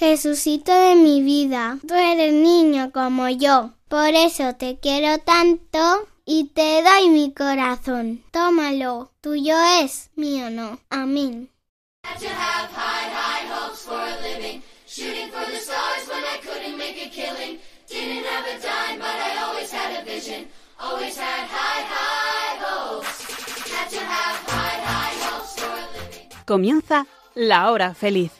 Jesucito 0.00 0.72
de 0.72 0.94
mi 0.94 1.20
vida, 1.20 1.76
tú 1.86 1.92
eres 1.92 2.32
niño 2.32 2.90
como 2.90 3.28
yo, 3.28 3.74
por 3.86 4.08
eso 4.14 4.54
te 4.54 4.78
quiero 4.80 5.18
tanto 5.18 6.08
y 6.24 6.44
te 6.54 6.82
doy 6.82 7.10
mi 7.10 7.34
corazón. 7.34 8.24
Tómalo, 8.30 9.12
tuyo 9.20 9.54
es, 9.82 10.08
mío 10.16 10.48
no. 10.48 10.78
Amén. 10.88 11.50
Comienza 26.46 27.06
la 27.34 27.70
hora 27.70 27.92
feliz. 27.92 28.39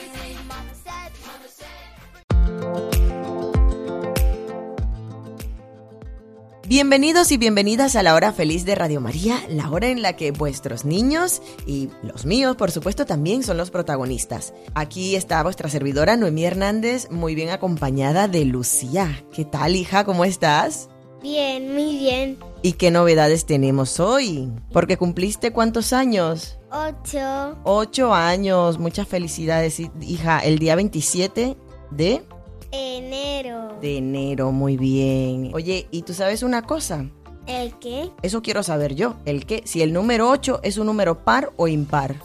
Bienvenidos 6.75 7.33
y 7.33 7.37
bienvenidas 7.37 7.97
a 7.97 8.01
la 8.01 8.15
hora 8.15 8.31
feliz 8.31 8.63
de 8.63 8.75
Radio 8.75 9.01
María, 9.01 9.35
la 9.49 9.69
hora 9.69 9.89
en 9.89 10.01
la 10.01 10.15
que 10.15 10.31
vuestros 10.31 10.85
niños 10.85 11.41
y 11.65 11.89
los 12.01 12.25
míos, 12.25 12.55
por 12.55 12.71
supuesto, 12.71 13.05
también 13.05 13.43
son 13.43 13.57
los 13.57 13.69
protagonistas. 13.71 14.53
Aquí 14.73 15.17
está 15.17 15.43
vuestra 15.43 15.67
servidora 15.69 16.15
Noemí 16.15 16.45
Hernández, 16.45 17.11
muy 17.11 17.35
bien 17.35 17.49
acompañada 17.49 18.29
de 18.29 18.45
Lucía. 18.45 19.21
¿Qué 19.33 19.43
tal, 19.43 19.75
hija? 19.75 20.05
¿Cómo 20.05 20.23
estás? 20.23 20.87
Bien, 21.21 21.73
muy 21.73 21.97
bien. 21.97 22.37
¿Y 22.61 22.71
qué 22.71 22.89
novedades 22.89 23.45
tenemos 23.45 23.99
hoy? 23.99 24.49
Porque 24.71 24.95
cumpliste 24.95 25.51
cuántos 25.51 25.91
años? 25.91 26.57
Ocho. 26.71 27.57
Ocho 27.65 28.13
años. 28.13 28.79
Muchas 28.79 29.09
felicidades, 29.09 29.77
hi- 29.77 29.91
hija. 29.99 30.39
El 30.39 30.57
día 30.57 30.75
27 30.77 31.57
de, 31.91 32.23
Enero. 32.71 33.70
De 33.81 33.97
enero. 33.97 34.51
Muy 34.51 34.77
bien. 34.77 35.51
Oye, 35.53 35.87
¿y 35.91 36.03
tú 36.03 36.13
sabes 36.13 36.43
una 36.43 36.61
cosa? 36.61 37.09
¿El 37.47 37.77
qué? 37.79 38.09
Eso 38.21 38.41
quiero 38.41 38.63
saber 38.63 38.95
yo. 38.95 39.15
¿El 39.25 39.45
qué? 39.45 39.63
Si 39.65 39.81
el 39.81 39.93
número 39.93 40.29
8 40.29 40.61
es 40.63 40.77
un 40.77 40.85
número 40.85 41.23
par 41.23 41.51
o 41.57 41.67
impar. 41.67 42.15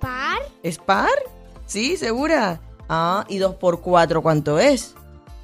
¿Par? 0.00 0.40
¿Es 0.62 0.78
par? 0.78 1.08
Sí, 1.66 1.96
segura. 1.96 2.60
Ah, 2.88 3.24
¿y 3.28 3.38
2 3.38 3.56
por 3.56 3.80
4 3.80 4.22
cuánto 4.22 4.58
es? 4.58 4.94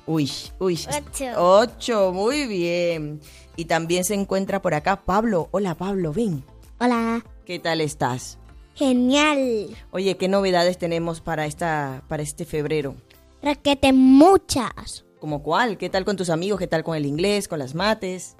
Uy, 0.06 0.30
uy. 0.58 0.78
Ocho. 0.88 1.24
8, 1.36 2.12
muy 2.12 2.46
bien. 2.46 3.20
Y 3.56 3.64
también 3.64 4.04
se 4.04 4.14
encuentra 4.14 4.62
por 4.62 4.74
acá 4.74 5.02
Pablo. 5.04 5.48
Hola 5.50 5.74
Pablo, 5.74 6.12
ven. 6.12 6.44
Hola. 6.78 7.24
¿Qué 7.44 7.58
tal 7.58 7.80
estás? 7.80 8.38
Genial. 8.74 9.68
Oye, 9.90 10.16
¿qué 10.16 10.28
novedades 10.28 10.76
tenemos 10.76 11.20
para 11.20 11.46
esta 11.46 12.02
para 12.08 12.22
este 12.22 12.44
febrero? 12.44 12.94
Raquete 13.42 13.92
muchas. 13.92 15.05
¿Como 15.20 15.42
cuál? 15.42 15.78
¿Qué 15.78 15.88
tal 15.88 16.04
con 16.04 16.16
tus 16.16 16.30
amigos? 16.30 16.58
¿Qué 16.58 16.66
tal 16.66 16.84
con 16.84 16.96
el 16.96 17.06
inglés, 17.06 17.48
con 17.48 17.58
las 17.58 17.74
mates? 17.74 18.36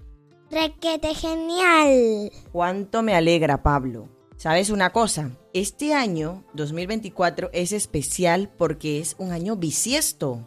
Requete 0.50 1.14
genial. 1.14 2.30
Cuánto 2.52 3.02
me 3.02 3.14
alegra, 3.14 3.62
Pablo. 3.62 4.08
¿Sabes 4.36 4.68
una 4.70 4.90
cosa? 4.90 5.30
Este 5.54 5.94
año, 5.94 6.44
2024, 6.52 7.50
es 7.52 7.72
especial 7.72 8.50
porque 8.56 9.00
es 9.00 9.16
un 9.18 9.32
año 9.32 9.56
bisiesto. 9.56 10.46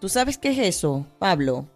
¿Tú 0.00 0.08
sabes 0.08 0.38
qué 0.38 0.50
es 0.50 0.58
eso, 0.58 1.06
Pablo? 1.18 1.66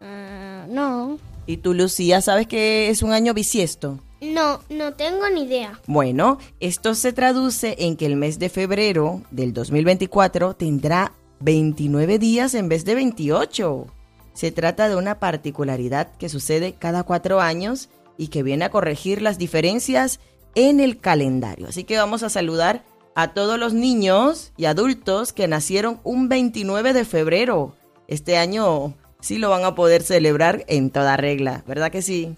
Ah, 0.00 0.66
no. 0.68 1.18
¿Y 1.46 1.58
tú, 1.58 1.74
Lucía, 1.74 2.22
sabes 2.22 2.46
qué 2.46 2.88
es 2.88 3.02
un 3.02 3.12
año 3.12 3.34
bisiesto? 3.34 4.00
No, 4.22 4.60
no 4.70 4.94
tengo 4.94 5.28
ni 5.28 5.42
idea. 5.42 5.78
Bueno, 5.86 6.38
esto 6.58 6.94
se 6.94 7.12
traduce 7.12 7.76
en 7.78 7.96
que 7.96 8.06
el 8.06 8.16
mes 8.16 8.38
de 8.38 8.48
febrero 8.48 9.20
del 9.30 9.52
2024 9.52 10.54
tendrá 10.54 11.12
29 11.40 12.18
días 12.18 12.54
en 12.54 12.68
vez 12.68 12.84
de 12.84 12.94
28. 12.94 13.86
Se 14.32 14.50
trata 14.50 14.88
de 14.88 14.96
una 14.96 15.20
particularidad 15.20 16.10
que 16.16 16.28
sucede 16.28 16.74
cada 16.74 17.04
cuatro 17.04 17.40
años 17.40 17.88
y 18.16 18.28
que 18.28 18.42
viene 18.42 18.64
a 18.64 18.70
corregir 18.70 19.22
las 19.22 19.38
diferencias 19.38 20.20
en 20.54 20.80
el 20.80 20.98
calendario. 20.98 21.68
Así 21.68 21.84
que 21.84 21.96
vamos 21.96 22.22
a 22.22 22.30
saludar 22.30 22.84
a 23.14 23.32
todos 23.32 23.58
los 23.58 23.74
niños 23.74 24.52
y 24.56 24.64
adultos 24.64 25.32
que 25.32 25.48
nacieron 25.48 26.00
un 26.02 26.28
29 26.28 26.92
de 26.92 27.04
febrero. 27.04 27.76
Este 28.08 28.36
año 28.36 28.94
sí 29.20 29.38
lo 29.38 29.50
van 29.50 29.64
a 29.64 29.74
poder 29.74 30.02
celebrar 30.02 30.64
en 30.66 30.90
toda 30.90 31.16
regla, 31.16 31.64
¿verdad 31.66 31.90
que 31.90 32.02
sí? 32.02 32.36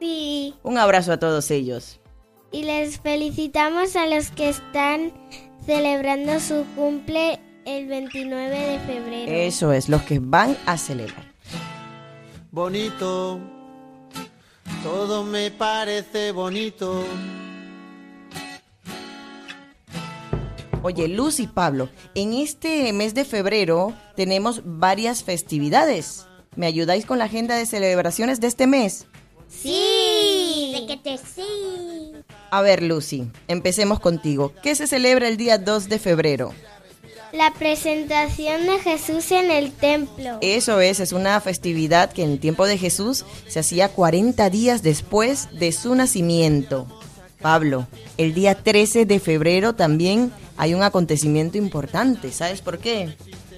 Sí. 0.00 0.54
Un 0.62 0.78
abrazo 0.78 1.12
a 1.12 1.18
todos 1.18 1.50
ellos. 1.50 2.00
Y 2.52 2.62
les 2.64 3.00
felicitamos 3.00 3.96
a 3.96 4.06
los 4.06 4.30
que 4.30 4.48
están 4.48 5.12
celebrando 5.66 6.40
su 6.40 6.64
cumple 6.76 7.40
el 7.68 7.86
29 7.86 8.58
de 8.58 8.78
febrero. 8.80 9.30
Eso 9.32 9.72
es, 9.72 9.90
los 9.90 10.02
que 10.02 10.18
van 10.20 10.56
a 10.64 10.78
celebrar. 10.78 11.32
bonito, 12.50 13.38
todo 14.82 15.22
me 15.22 15.50
parece 15.50 16.32
bonito. 16.32 17.04
Oye, 20.82 21.08
Luz 21.08 21.40
y 21.40 21.46
Pablo, 21.46 21.90
en 22.14 22.32
este 22.32 22.92
mes 22.94 23.12
de 23.12 23.26
febrero 23.26 23.92
tenemos 24.16 24.62
varias 24.64 25.22
festividades. 25.22 26.26
¿Me 26.56 26.66
ayudáis 26.66 27.04
con 27.04 27.18
la 27.18 27.26
agenda 27.26 27.56
de 27.56 27.66
celebraciones 27.66 28.40
de 28.40 28.46
este 28.46 28.66
mes? 28.66 29.06
Sí. 29.48 30.72
Requete 30.74 31.18
sí. 31.18 32.12
A 32.50 32.62
ver, 32.62 32.82
Lucy, 32.82 33.30
empecemos 33.46 34.00
contigo. 34.00 34.54
¿Qué 34.62 34.74
se 34.74 34.86
celebra 34.86 35.28
el 35.28 35.36
día 35.36 35.58
2 35.58 35.88
de 35.88 35.98
febrero? 35.98 36.54
La 37.32 37.52
presentación 37.52 38.66
de 38.66 38.78
Jesús 38.78 39.30
en 39.32 39.50
el 39.50 39.72
templo. 39.72 40.38
Eso 40.40 40.80
es, 40.80 41.00
es 41.00 41.12
una 41.12 41.40
festividad 41.40 42.12
que 42.12 42.22
en 42.22 42.30
el 42.30 42.40
tiempo 42.40 42.66
de 42.66 42.78
Jesús 42.78 43.24
se 43.46 43.58
hacía 43.58 43.90
40 43.90 44.48
días 44.50 44.82
después 44.82 45.48
de 45.52 45.72
su 45.72 45.94
nacimiento. 45.94 46.86
Pablo, 47.40 47.86
el 48.16 48.34
día 48.34 48.54
13 48.54 49.06
de 49.06 49.20
febrero 49.20 49.74
también 49.74 50.32
hay 50.56 50.74
un 50.74 50.82
acontecimiento 50.82 51.58
importante. 51.58 52.32
¿Sabes 52.32 52.62
por 52.62 52.78
qué? 52.78 53.14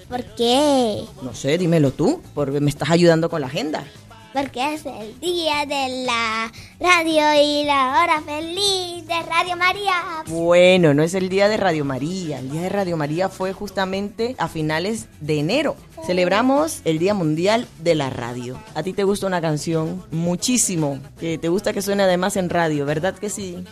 ¿Por 0.09 0.25
qué? 0.35 1.05
No 1.23 1.35
sé, 1.35 1.57
dímelo 1.57 1.93
tú, 1.93 2.21
porque 2.35 2.61
me 2.61 2.71
estás 2.71 2.91
ayudando 2.91 3.31
con 3.31 3.41
la 3.41 3.47
agenda. 3.47 3.85
Porque 4.33 4.75
es 4.75 4.87
el 4.87 5.19
día 5.19 5.67
de 5.67 6.05
la 6.07 6.53
radio 6.79 7.43
y 7.43 7.65
la 7.65 8.01
hora 8.01 8.23
feliz 8.23 9.05
de 9.05 9.23
Radio 9.23 9.57
María. 9.57 10.23
Bueno, 10.29 10.95
no 10.95 11.03
es 11.03 11.15
el 11.15 11.29
día 11.29 11.49
de 11.49 11.57
Radio 11.57 11.85
María. 11.85 12.39
El 12.39 12.51
día 12.51 12.63
de 12.63 12.69
Radio 12.69 12.97
María 12.97 13.29
fue 13.29 13.53
justamente 13.53 14.37
a 14.39 14.47
finales 14.47 15.07
de 15.21 15.41
enero. 15.41 15.75
Celebramos 16.07 16.81
el 16.85 17.01
Día 17.01 17.13
Mundial 17.13 17.67
de 17.81 17.97
la 17.97 18.09
Radio. 18.09 18.57
¿A 18.77 18.85
ti 18.85 18.93
te 18.93 19.03
gusta 19.03 19.27
una 19.27 19.41
canción? 19.41 20.05
Muchísimo. 20.13 21.01
Que 21.19 21.37
te 21.37 21.49
gusta 21.49 21.73
que 21.73 21.83
suene 21.83 22.05
además 22.05 22.37
en 22.37 22.51
radio, 22.51 22.87
¿verdad 22.87 23.19
que 23.19 23.31
sí? 23.31 23.65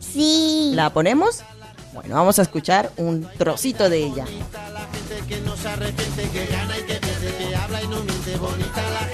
Sí. 0.00 0.72
¿La 0.74 0.90
ponemos? 0.90 1.42
Bueno, 1.94 2.16
vamos 2.16 2.38
a 2.38 2.42
escuchar 2.42 2.90
un 2.98 3.26
trocito 3.38 3.88
de 3.88 4.04
ella. 4.04 4.26
La 4.52 4.80
gente 4.80 5.26
que 5.28 5.40
no 5.40 5.56
se 5.56 5.68
arrepiente, 5.68 6.28
que 6.28 6.46
gana 6.46 6.78
y 6.78 6.82
que 6.82 6.94
pierde, 6.94 7.34
que 7.38 7.56
habla 7.56 7.82
y 7.82 7.88
no 7.88 8.02
miente, 8.02 8.36
bonita 8.36 8.82
la 8.90 9.13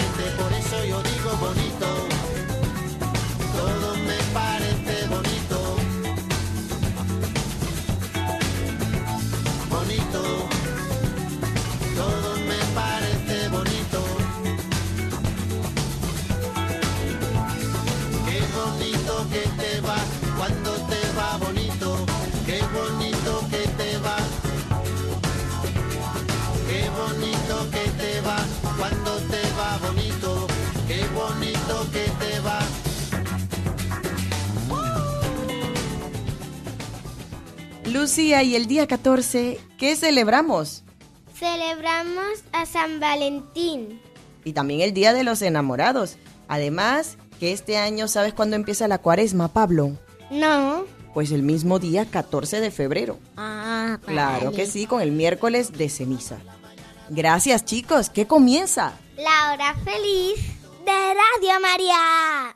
Lucía, 37.91 38.43
y 38.43 38.55
el 38.55 38.67
día 38.67 38.87
14, 38.87 39.59
¿qué 39.79 39.97
celebramos? 39.97 40.85
Celebramos 41.35 42.45
a 42.53 42.65
San 42.67 43.01
Valentín. 43.01 44.01
Y 44.45 44.53
también 44.53 44.81
el 44.81 44.93
Día 44.95 45.13
de 45.13 45.25
los 45.25 45.43
Enamorados. 45.43 46.17
Además, 46.49 47.17
que 47.39 47.53
este 47.53 47.77
año, 47.79 48.09
¿sabes 48.09 48.33
cuándo 48.33 48.57
empieza 48.57 48.89
la 48.89 48.99
cuaresma, 48.99 49.49
Pablo? 49.49 49.97
No. 50.31 50.85
Pues 51.15 51.33
el 51.33 51.43
mismo 51.43 51.79
día 51.79 52.05
14 52.07 52.61
de 52.61 52.71
febrero. 52.71 53.19
Ah, 53.37 53.99
Claro 54.07 54.53
que 54.53 54.67
sí, 54.67 54.87
con 54.87 55.01
el 55.03 55.11
miércoles 55.11 55.73
de 55.73 55.89
ceniza. 55.89 56.37
Gracias 57.09 57.65
chicos, 57.65 58.09
¿qué 58.09 58.27
comienza? 58.27 58.93
La 59.17 59.53
hora 59.53 59.75
feliz 59.85 60.37
de 60.85 60.93
Radio 60.93 61.61
María. 61.61 62.55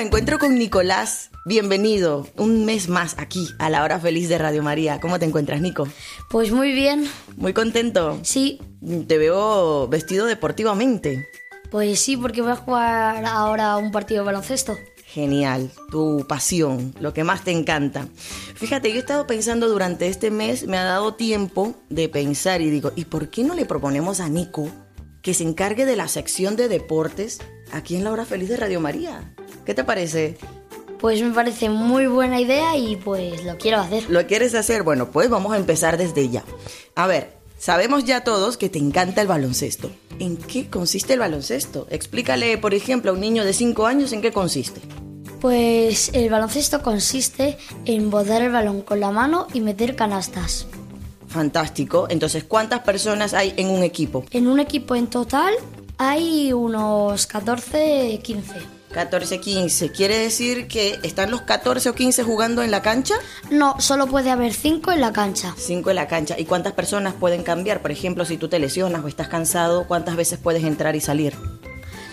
Me 0.00 0.06
encuentro 0.06 0.38
con 0.38 0.58
Nicolás. 0.58 1.28
Bienvenido 1.44 2.26
un 2.38 2.64
mes 2.64 2.88
más 2.88 3.16
aquí 3.18 3.46
a 3.58 3.68
la 3.68 3.84
hora 3.84 4.00
feliz 4.00 4.30
de 4.30 4.38
Radio 4.38 4.62
María. 4.62 4.98
¿Cómo 4.98 5.18
te 5.18 5.26
encuentras, 5.26 5.60
Nico? 5.60 5.86
Pues 6.30 6.52
muy 6.52 6.72
bien, 6.72 7.06
Muy 7.36 7.52
contento. 7.52 8.18
sí, 8.22 8.58
Te 9.06 9.18
veo 9.18 9.88
vestido 9.88 10.24
deportivamente. 10.24 11.28
pues 11.70 12.00
sí, 12.00 12.16
porque 12.16 12.40
voy 12.40 12.52
a 12.52 12.56
jugar 12.56 13.26
ahora 13.26 13.76
un 13.76 13.92
partido 13.92 14.22
de 14.22 14.26
baloncesto. 14.28 14.74
Genial, 15.04 15.70
tu 15.90 16.24
pasión, 16.26 16.94
lo 16.98 17.12
que 17.12 17.22
más 17.22 17.44
te 17.44 17.50
encanta. 17.50 18.08
Fíjate, 18.54 18.88
yo 18.88 18.96
he 18.96 19.00
estado 19.00 19.26
pensando 19.26 19.68
durante 19.68 20.06
este 20.06 20.30
mes, 20.30 20.66
me 20.66 20.78
ha 20.78 20.84
dado 20.84 21.12
tiempo 21.12 21.74
de 21.90 22.08
pensar 22.08 22.62
y 22.62 22.70
digo, 22.70 22.90
¿y 22.96 23.04
por 23.04 23.28
qué 23.28 23.44
no 23.44 23.52
le 23.54 23.66
proponemos 23.66 24.20
a 24.20 24.30
Nico 24.30 24.66
que 25.20 25.34
se 25.34 25.42
encargue 25.44 25.84
de 25.84 25.96
la 25.96 26.08
sección 26.08 26.56
de 26.56 26.68
deportes 26.68 27.40
aquí 27.72 27.96
en 27.96 28.04
la 28.04 28.12
hora 28.12 28.24
feliz 28.24 28.48
de 28.48 28.56
Radio 28.56 28.80
María? 28.80 29.34
¿Qué 29.64 29.74
te 29.74 29.84
parece? 29.84 30.38
Pues 31.00 31.22
me 31.22 31.30
parece 31.30 31.70
muy 31.70 32.06
buena 32.06 32.40
idea 32.40 32.76
y 32.76 32.96
pues 32.96 33.44
lo 33.44 33.56
quiero 33.56 33.78
hacer. 33.78 34.04
¿Lo 34.10 34.26
quieres 34.26 34.54
hacer? 34.54 34.82
Bueno, 34.82 35.10
pues 35.10 35.30
vamos 35.30 35.52
a 35.52 35.56
empezar 35.56 35.96
desde 35.96 36.28
ya. 36.28 36.44
A 36.94 37.06
ver, 37.06 37.32
sabemos 37.58 38.04
ya 38.04 38.22
todos 38.22 38.56
que 38.56 38.68
te 38.68 38.78
encanta 38.78 39.22
el 39.22 39.28
baloncesto. 39.28 39.90
¿En 40.18 40.36
qué 40.36 40.68
consiste 40.68 41.14
el 41.14 41.20
baloncesto? 41.20 41.86
Explícale, 41.90 42.58
por 42.58 42.74
ejemplo, 42.74 43.10
a 43.10 43.14
un 43.14 43.20
niño 43.20 43.44
de 43.44 43.54
5 43.54 43.86
años 43.86 44.12
en 44.12 44.20
qué 44.20 44.32
consiste. 44.32 44.82
Pues 45.40 46.10
el 46.12 46.28
baloncesto 46.28 46.82
consiste 46.82 47.56
en 47.86 48.10
botar 48.10 48.42
el 48.42 48.52
balón 48.52 48.82
con 48.82 49.00
la 49.00 49.10
mano 49.10 49.46
y 49.54 49.62
meter 49.62 49.96
canastas. 49.96 50.66
Fantástico. 51.28 52.08
Entonces, 52.10 52.44
¿cuántas 52.44 52.80
personas 52.80 53.32
hay 53.32 53.54
en 53.56 53.70
un 53.70 53.82
equipo? 53.82 54.24
En 54.32 54.48
un 54.48 54.60
equipo 54.60 54.96
en 54.96 55.06
total 55.06 55.54
hay 56.02 56.54
unos 56.54 57.26
14, 57.26 58.20
15. 58.22 58.54
14, 58.90 59.38
15. 59.38 59.92
¿Quiere 59.92 60.16
decir 60.16 60.66
que 60.66 60.98
están 61.02 61.30
los 61.30 61.42
14 61.42 61.90
o 61.90 61.94
15 61.94 62.24
jugando 62.24 62.62
en 62.62 62.70
la 62.70 62.80
cancha? 62.80 63.16
No, 63.50 63.78
solo 63.80 64.06
puede 64.06 64.30
haber 64.30 64.54
5 64.54 64.92
en 64.92 65.02
la 65.02 65.12
cancha. 65.12 65.54
5 65.58 65.90
en 65.90 65.96
la 65.96 66.08
cancha. 66.08 66.36
¿Y 66.38 66.46
cuántas 66.46 66.72
personas 66.72 67.12
pueden 67.12 67.42
cambiar? 67.42 67.82
Por 67.82 67.90
ejemplo, 67.90 68.24
si 68.24 68.38
tú 68.38 68.48
te 68.48 68.58
lesionas 68.58 69.04
o 69.04 69.08
estás 69.08 69.28
cansado, 69.28 69.86
¿cuántas 69.86 70.16
veces 70.16 70.38
puedes 70.38 70.64
entrar 70.64 70.96
y 70.96 71.02
salir? 71.02 71.34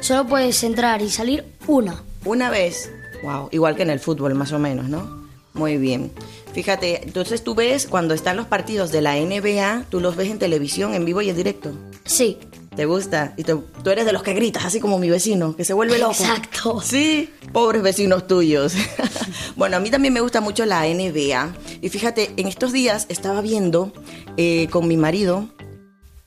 Solo 0.01 0.27
puedes 0.27 0.61
entrar 0.65 1.01
y 1.01 1.09
salir 1.09 1.45
una. 1.65 2.03
Una 2.25 2.49
vez. 2.49 2.91
Wow, 3.23 3.47
igual 3.53 3.77
que 3.77 3.83
en 3.83 3.89
el 3.89 4.01
fútbol, 4.01 4.35
más 4.35 4.51
o 4.51 4.59
menos, 4.59 4.89
¿no? 4.89 5.29
Muy 5.53 5.77
bien. 5.77 6.11
Fíjate, 6.51 7.05
entonces 7.05 7.41
tú 7.41 7.55
ves 7.55 7.87
cuando 7.87 8.13
están 8.13 8.35
los 8.35 8.47
partidos 8.47 8.91
de 8.91 9.01
la 9.01 9.15
NBA, 9.15 9.85
tú 9.89 10.01
los 10.01 10.17
ves 10.17 10.29
en 10.29 10.39
televisión, 10.39 10.93
en 10.93 11.05
vivo 11.05 11.21
y 11.21 11.29
en 11.29 11.37
directo. 11.37 11.71
Sí, 12.03 12.37
¿Te 12.77 12.85
gusta? 12.85 13.33
Y 13.37 13.43
tú, 13.43 13.65
tú 13.83 13.89
eres 13.89 14.05
de 14.05 14.13
los 14.13 14.21
que 14.21 14.35
gritas, 14.35 14.63
así 14.63 14.79
como 14.79 14.99
mi 14.99 15.09
vecino, 15.09 15.55
que 15.55 15.65
se 15.65 15.73
vuelve 15.73 15.97
loco. 15.97 16.11
Exacto. 16.11 16.79
Sí, 16.79 17.33
pobres 17.51 17.81
vecinos 17.81 18.27
tuyos. 18.27 18.75
bueno, 19.55 19.77
a 19.77 19.79
mí 19.79 19.89
también 19.89 20.13
me 20.13 20.21
gusta 20.21 20.41
mucho 20.41 20.63
la 20.63 20.83
NBA. 20.83 21.55
Y 21.81 21.89
fíjate, 21.89 22.33
en 22.37 22.47
estos 22.47 22.71
días 22.71 23.07
estaba 23.09 23.41
viendo 23.41 23.91
eh, 24.37 24.67
con 24.69 24.87
mi 24.87 24.95
marido 24.95 25.49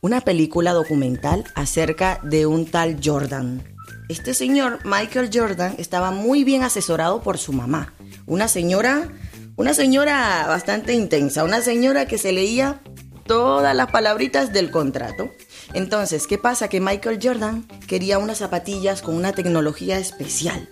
una 0.01 0.23
película 0.23 0.73
documental 0.73 1.45
acerca 1.55 2.19
de 2.25 2.47
un 2.47 2.67
tal 2.67 2.99
Jordan. 3.01 3.63
Este 4.09 4.35
señor, 4.35 4.81
Michael 4.85 5.31
Jordan, 5.33 5.77
estaba 5.79 6.11
muy 6.11 6.43
bien 6.43 6.65
asesorado 6.65 7.23
por 7.23 7.39
su 7.39 7.53
mamá. 7.53 7.95
Una 8.27 8.49
señora, 8.49 9.07
una 9.55 9.73
señora 9.73 10.47
bastante 10.49 10.95
intensa, 10.95 11.45
una 11.45 11.61
señora 11.61 12.07
que 12.07 12.19
se 12.19 12.33
leía 12.33 12.81
todas 13.31 13.77
las 13.77 13.93
palabritas 13.93 14.53
del 14.53 14.73
contrato. 14.73 15.31
Entonces, 15.75 16.27
¿qué 16.27 16.39
pasa? 16.39 16.69
Que 16.69 16.81
Michael 16.81 17.19
Jordan 17.23 17.67
quería 17.87 18.19
unas 18.19 18.39
zapatillas 18.39 19.03
con 19.03 19.15
una 19.15 19.33
tecnología 19.33 19.99
especial. 19.99 20.69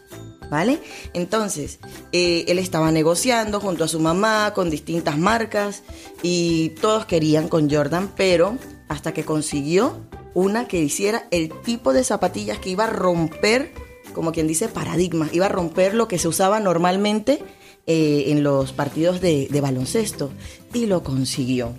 ¿Vale? 0.51 0.81
Entonces, 1.13 1.79
eh, 2.11 2.47
él 2.49 2.59
estaba 2.59 2.91
negociando 2.91 3.61
junto 3.61 3.85
a 3.85 3.89
su 3.89 4.01
mamá 4.01 4.53
con 4.55 4.71
distintas 4.71 5.19
marcas 5.19 5.83
y 6.23 6.71
todos 6.81 7.05
querían 7.05 7.49
con 7.49 7.71
Jordan, 7.71 8.11
pero 8.17 8.57
hasta 8.89 9.13
que 9.13 9.25
consiguió 9.25 10.01
una 10.33 10.67
que 10.67 10.81
hiciera 10.81 11.27
el 11.31 11.53
tipo 11.61 11.93
de 11.93 12.03
zapatillas 12.03 12.59
que 12.59 12.71
iba 12.71 12.85
a 12.85 12.91
romper, 12.91 13.73
como 14.15 14.33
quien 14.33 14.47
dice, 14.47 14.69
paradigmas, 14.69 15.35
iba 15.35 15.47
a 15.47 15.51
romper 15.51 15.93
lo 15.93 16.09
que 16.09 16.19
se 16.19 16.29
usaba 16.29 16.61
normalmente 16.61 17.43
eh, 17.87 18.25
en 18.29 18.43
los 18.43 18.73
partidos 18.73 19.21
de, 19.21 19.49
de 19.51 19.61
baloncesto 19.61 20.31
y 20.73 20.87
lo 20.87 21.03
consiguió. 21.03 21.75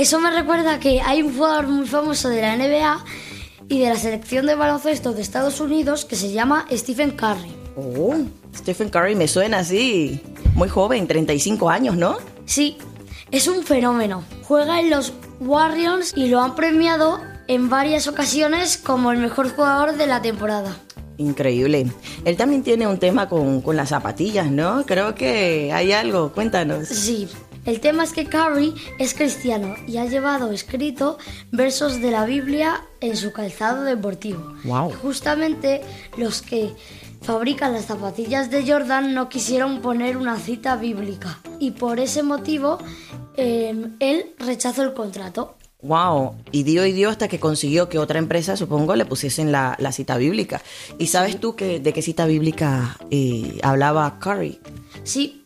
Eso 0.00 0.18
me 0.18 0.30
recuerda 0.30 0.80
que 0.80 1.02
hay 1.02 1.20
un 1.20 1.36
jugador 1.36 1.68
muy 1.68 1.86
famoso 1.86 2.30
de 2.30 2.40
la 2.40 2.56
NBA 2.56 3.04
y 3.68 3.80
de 3.80 3.90
la 3.90 3.96
selección 3.96 4.46
de 4.46 4.54
baloncesto 4.54 5.12
de 5.12 5.20
Estados 5.20 5.60
Unidos 5.60 6.06
que 6.06 6.16
se 6.16 6.32
llama 6.32 6.64
Stephen 6.72 7.10
Curry. 7.10 7.54
Oh, 7.76 8.16
Stephen 8.56 8.88
Curry 8.88 9.14
me 9.14 9.28
suena 9.28 9.58
así, 9.58 10.18
muy 10.54 10.70
joven, 10.70 11.06
35 11.06 11.68
años, 11.68 11.98
¿no? 11.98 12.16
Sí, 12.46 12.78
es 13.30 13.46
un 13.46 13.62
fenómeno. 13.62 14.24
Juega 14.44 14.80
en 14.80 14.88
los 14.88 15.12
Warriors 15.38 16.14
y 16.16 16.28
lo 16.28 16.40
han 16.40 16.54
premiado 16.54 17.20
en 17.46 17.68
varias 17.68 18.08
ocasiones 18.08 18.78
como 18.78 19.12
el 19.12 19.18
mejor 19.18 19.54
jugador 19.54 19.98
de 19.98 20.06
la 20.06 20.22
temporada. 20.22 20.78
Increíble. 21.18 21.92
Él 22.24 22.38
también 22.38 22.62
tiene 22.62 22.86
un 22.86 22.98
tema 22.98 23.28
con, 23.28 23.60
con 23.60 23.76
las 23.76 23.90
zapatillas, 23.90 24.50
¿no? 24.50 24.82
Creo 24.86 25.14
que 25.14 25.74
hay 25.74 25.92
algo, 25.92 26.32
cuéntanos. 26.32 26.88
Sí, 26.88 27.28
el 27.64 27.80
tema 27.80 28.04
es 28.04 28.12
que 28.12 28.26
Curry 28.26 28.74
es 28.98 29.14
cristiano 29.14 29.74
y 29.86 29.98
ha 29.98 30.06
llevado 30.06 30.50
escrito 30.52 31.18
versos 31.50 32.00
de 32.00 32.10
la 32.10 32.24
Biblia 32.24 32.86
en 33.00 33.16
su 33.16 33.32
calzado 33.32 33.82
deportivo. 33.82 34.54
Y 34.64 34.92
justamente 34.94 35.82
los 36.16 36.42
que 36.42 36.74
fabrican 37.22 37.72
las 37.72 37.86
zapatillas 37.86 38.50
de 38.50 38.70
Jordan 38.70 39.14
no 39.14 39.28
quisieron 39.28 39.80
poner 39.80 40.16
una 40.16 40.38
cita 40.38 40.76
bíblica 40.76 41.38
y 41.58 41.72
por 41.72 42.00
ese 42.00 42.22
motivo 42.22 42.78
eh, 43.36 43.74
él 44.00 44.34
rechazó 44.38 44.82
el 44.82 44.94
contrato. 44.94 45.56
Wow, 45.82 46.34
y 46.52 46.62
dio 46.64 46.84
y 46.84 46.92
dio 46.92 47.08
hasta 47.08 47.28
que 47.28 47.40
consiguió 47.40 47.88
que 47.88 47.98
otra 47.98 48.18
empresa, 48.18 48.54
supongo, 48.54 48.96
le 48.96 49.06
pusiesen 49.06 49.50
la, 49.50 49.76
la 49.78 49.92
cita 49.92 50.18
bíblica. 50.18 50.60
¿Y 50.98 51.06
sabes 51.06 51.40
tú 51.40 51.56
que, 51.56 51.80
de 51.80 51.94
qué 51.94 52.02
cita 52.02 52.26
bíblica 52.26 52.98
eh, 53.10 53.58
hablaba 53.62 54.18
Curry? 54.18 54.60
Sí, 55.04 55.39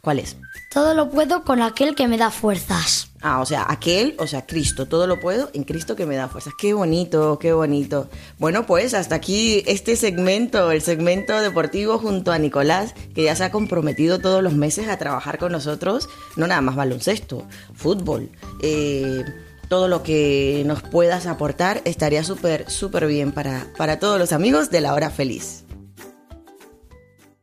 ¿Cuál 0.00 0.20
es? 0.20 0.36
todo 0.68 0.94
lo 0.94 1.10
puedo 1.10 1.44
con 1.44 1.62
aquel 1.62 1.94
que 1.94 2.08
me 2.08 2.18
da 2.18 2.30
fuerzas. 2.30 3.10
Ah, 3.20 3.40
o 3.40 3.46
sea, 3.46 3.66
aquel, 3.68 4.14
o 4.18 4.26
sea, 4.26 4.46
Cristo, 4.46 4.86
todo 4.86 5.06
lo 5.06 5.18
puedo 5.18 5.50
en 5.54 5.64
Cristo 5.64 5.96
que 5.96 6.06
me 6.06 6.14
da 6.14 6.28
fuerzas. 6.28 6.52
Qué 6.58 6.74
bonito, 6.74 7.38
qué 7.38 7.52
bonito. 7.52 8.08
Bueno, 8.38 8.66
pues 8.66 8.94
hasta 8.94 9.14
aquí 9.14 9.62
este 9.66 9.96
segmento, 9.96 10.70
el 10.70 10.82
segmento 10.82 11.40
deportivo 11.40 11.98
junto 11.98 12.32
a 12.32 12.38
Nicolás, 12.38 12.94
que 13.14 13.24
ya 13.24 13.34
se 13.34 13.44
ha 13.44 13.50
comprometido 13.50 14.18
todos 14.18 14.42
los 14.42 14.52
meses 14.54 14.88
a 14.88 14.98
trabajar 14.98 15.38
con 15.38 15.52
nosotros, 15.52 16.08
no 16.36 16.46
nada 16.46 16.60
más 16.60 16.76
baloncesto, 16.76 17.46
fútbol, 17.74 18.30
eh, 18.62 19.24
todo 19.68 19.88
lo 19.88 20.02
que 20.02 20.62
nos 20.66 20.82
puedas 20.82 21.26
aportar 21.26 21.82
estaría 21.84 22.22
súper, 22.24 22.70
súper 22.70 23.06
bien 23.06 23.32
para, 23.32 23.66
para 23.76 23.98
todos 23.98 24.18
los 24.18 24.32
amigos 24.32 24.70
de 24.70 24.80
la 24.80 24.94
hora 24.94 25.10
feliz. 25.10 25.64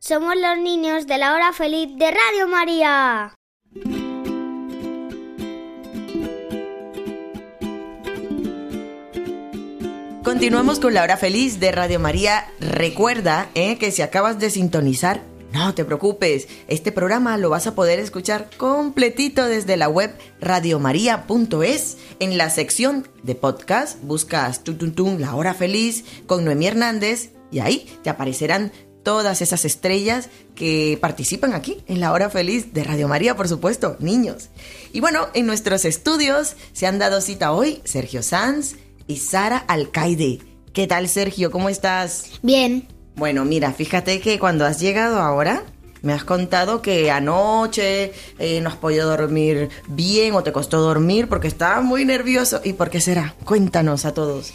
Somos 0.06 0.36
los 0.36 0.56
niños 0.58 1.08
de 1.08 1.18
la 1.18 1.34
hora 1.34 1.52
feliz 1.52 1.88
de 1.96 2.12
Radio 2.12 2.46
María. 2.46 3.34
Continuamos 10.22 10.78
con 10.78 10.94
la 10.94 11.02
hora 11.02 11.16
feliz 11.16 11.58
de 11.58 11.72
Radio 11.72 11.98
María. 11.98 12.46
Recuerda 12.60 13.50
eh, 13.56 13.78
que 13.78 13.90
si 13.90 14.02
acabas 14.02 14.38
de 14.38 14.50
sintonizar, 14.50 15.22
no 15.52 15.74
te 15.74 15.84
preocupes, 15.84 16.46
este 16.68 16.92
programa 16.92 17.36
lo 17.36 17.50
vas 17.50 17.66
a 17.66 17.74
poder 17.74 17.98
escuchar 17.98 18.48
completito 18.56 19.46
desde 19.46 19.76
la 19.76 19.88
web 19.88 20.16
radiomaria.es. 20.40 21.96
En 22.20 22.38
la 22.38 22.50
sección 22.50 23.08
de 23.24 23.34
podcast 23.34 24.00
buscas 24.04 24.62
tun, 24.62 25.20
la 25.20 25.34
hora 25.34 25.52
feliz 25.52 26.04
con 26.28 26.44
Noemí 26.44 26.68
Hernández 26.68 27.32
y 27.50 27.60
ahí 27.60 27.86
te 28.02 28.10
aparecerán 28.10 28.72
todas 29.06 29.40
esas 29.40 29.64
estrellas 29.64 30.30
que 30.56 30.98
participan 31.00 31.54
aquí 31.54 31.84
en 31.86 32.00
la 32.00 32.10
hora 32.12 32.28
feliz 32.28 32.74
de 32.74 32.82
Radio 32.82 33.06
María, 33.06 33.36
por 33.36 33.46
supuesto, 33.46 33.94
niños. 34.00 34.48
Y 34.92 34.98
bueno, 34.98 35.28
en 35.32 35.46
nuestros 35.46 35.84
estudios 35.84 36.56
se 36.72 36.88
han 36.88 36.98
dado 36.98 37.20
cita 37.20 37.52
hoy 37.52 37.80
Sergio 37.84 38.24
Sanz 38.24 38.74
y 39.06 39.18
Sara 39.18 39.58
Alcaide. 39.58 40.40
¿Qué 40.72 40.88
tal, 40.88 41.08
Sergio? 41.08 41.52
¿Cómo 41.52 41.68
estás? 41.68 42.32
Bien. 42.42 42.88
Bueno, 43.14 43.44
mira, 43.44 43.72
fíjate 43.72 44.20
que 44.20 44.40
cuando 44.40 44.66
has 44.66 44.80
llegado 44.80 45.20
ahora, 45.20 45.62
Me 46.02 46.12
has 46.12 46.24
contado 46.24 46.82
que 46.82 47.10
anoche 47.10 48.12
eh, 48.38 48.60
no 48.60 48.68
has 48.68 48.76
podido 48.76 49.08
dormir 49.08 49.70
bien 49.88 50.34
o 50.34 50.42
te 50.42 50.52
costó 50.52 50.80
dormir 50.80 51.28
porque 51.28 51.48
estabas 51.48 51.82
muy 51.82 52.04
nervioso. 52.04 52.60
¿Y 52.62 52.74
por 52.74 52.90
qué 52.90 53.00
será? 53.00 53.34
Cuéntanos 53.44 54.04
a 54.04 54.14
todos. 54.14 54.52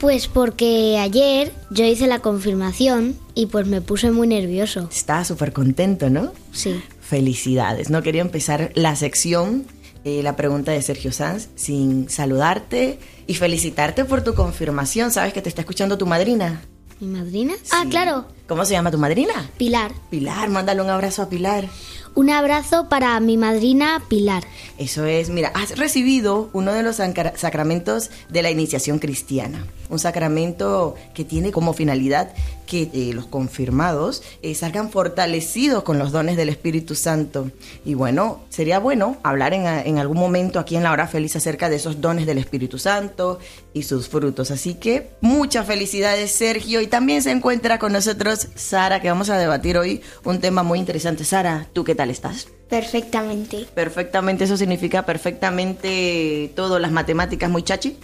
Pues 0.00 0.28
porque 0.28 0.98
ayer 0.98 1.52
yo 1.68 1.84
hice 1.84 2.06
la 2.06 2.20
confirmación 2.20 3.16
y 3.34 3.46
pues 3.46 3.66
me 3.66 3.82
puse 3.82 4.10
muy 4.10 4.26
nervioso. 4.26 4.88
Estaba 4.90 5.26
súper 5.26 5.52
contento, 5.52 6.08
¿no? 6.08 6.32
Sí. 6.52 6.82
Felicidades. 7.02 7.90
No 7.90 8.02
quería 8.02 8.22
empezar 8.22 8.72
la 8.74 8.96
sección, 8.96 9.66
eh, 10.04 10.22
la 10.22 10.36
pregunta 10.36 10.72
de 10.72 10.80
Sergio 10.80 11.12
Sanz, 11.12 11.48
sin 11.54 12.08
saludarte 12.08 12.98
y 13.26 13.34
felicitarte 13.34 14.06
por 14.06 14.24
tu 14.24 14.32
confirmación. 14.32 15.10
¿Sabes 15.10 15.34
que 15.34 15.42
te 15.42 15.50
está 15.50 15.60
escuchando 15.60 15.98
tu 15.98 16.06
madrina? 16.06 16.62
¿Mi 16.98 17.06
madrina? 17.08 17.52
Ah, 17.70 17.84
claro. 17.90 18.24
¿Cómo 18.48 18.64
se 18.64 18.72
llama 18.72 18.90
tu 18.90 18.98
madrina? 18.98 19.50
Pilar. 19.58 19.92
Pilar, 20.08 20.48
mándale 20.48 20.80
un 20.80 20.88
abrazo 20.88 21.20
a 21.20 21.28
Pilar. 21.28 21.68
Un 22.14 22.30
abrazo 22.30 22.88
para 22.88 23.18
mi 23.20 23.36
madrina 23.36 24.02
Pilar. 24.08 24.44
Eso 24.78 25.04
es, 25.04 25.30
mira, 25.30 25.52
has 25.54 25.78
recibido 25.78 26.50
uno 26.52 26.72
de 26.72 26.82
los 26.82 26.96
sacramentos 26.96 28.10
de 28.28 28.42
la 28.42 28.50
iniciación 28.50 28.98
cristiana. 28.98 29.64
Un 29.88 29.98
sacramento 29.98 30.94
que 31.14 31.24
tiene 31.24 31.52
como 31.52 31.72
finalidad 31.72 32.32
que 32.70 32.88
eh, 32.94 33.12
los 33.12 33.26
confirmados 33.26 34.22
eh, 34.42 34.54
salgan 34.54 34.92
fortalecidos 34.92 35.82
con 35.82 35.98
los 35.98 36.12
dones 36.12 36.36
del 36.36 36.48
Espíritu 36.48 36.94
Santo. 36.94 37.50
Y 37.84 37.94
bueno, 37.94 38.42
sería 38.48 38.78
bueno 38.78 39.16
hablar 39.24 39.52
en 39.54 39.98
algún 39.98 40.18
momento 40.18 40.60
aquí 40.60 40.76
en 40.76 40.84
la 40.84 40.92
hora 40.92 41.08
feliz 41.08 41.34
acerca 41.34 41.68
de 41.68 41.76
esos 41.76 42.00
dones 42.00 42.26
del 42.26 42.38
Espíritu 42.38 42.78
Santo 42.78 43.40
y 43.74 43.82
sus 43.82 44.08
frutos. 44.08 44.52
Así 44.52 44.74
que 44.74 45.10
muchas 45.20 45.66
felicidades, 45.66 46.30
Sergio. 46.30 46.80
Y 46.80 46.86
también 46.86 47.22
se 47.22 47.32
encuentra 47.32 47.80
con 47.80 47.92
nosotros 47.92 48.46
Sara, 48.54 49.00
que 49.00 49.08
vamos 49.08 49.30
a 49.30 49.38
debatir 49.38 49.76
hoy 49.76 50.00
un 50.22 50.38
tema 50.40 50.62
muy 50.62 50.78
interesante. 50.78 51.24
Sara, 51.24 51.66
¿tú 51.72 51.82
qué 51.82 51.96
tal 52.00 52.10
estás? 52.10 52.48
Perfectamente. 52.70 53.66
Perfectamente, 53.74 54.44
eso 54.44 54.56
significa 54.56 55.04
perfectamente 55.04 56.50
todo, 56.56 56.78
las 56.78 56.92
matemáticas 56.92 57.50
muy 57.50 57.62
chachi. 57.62 57.96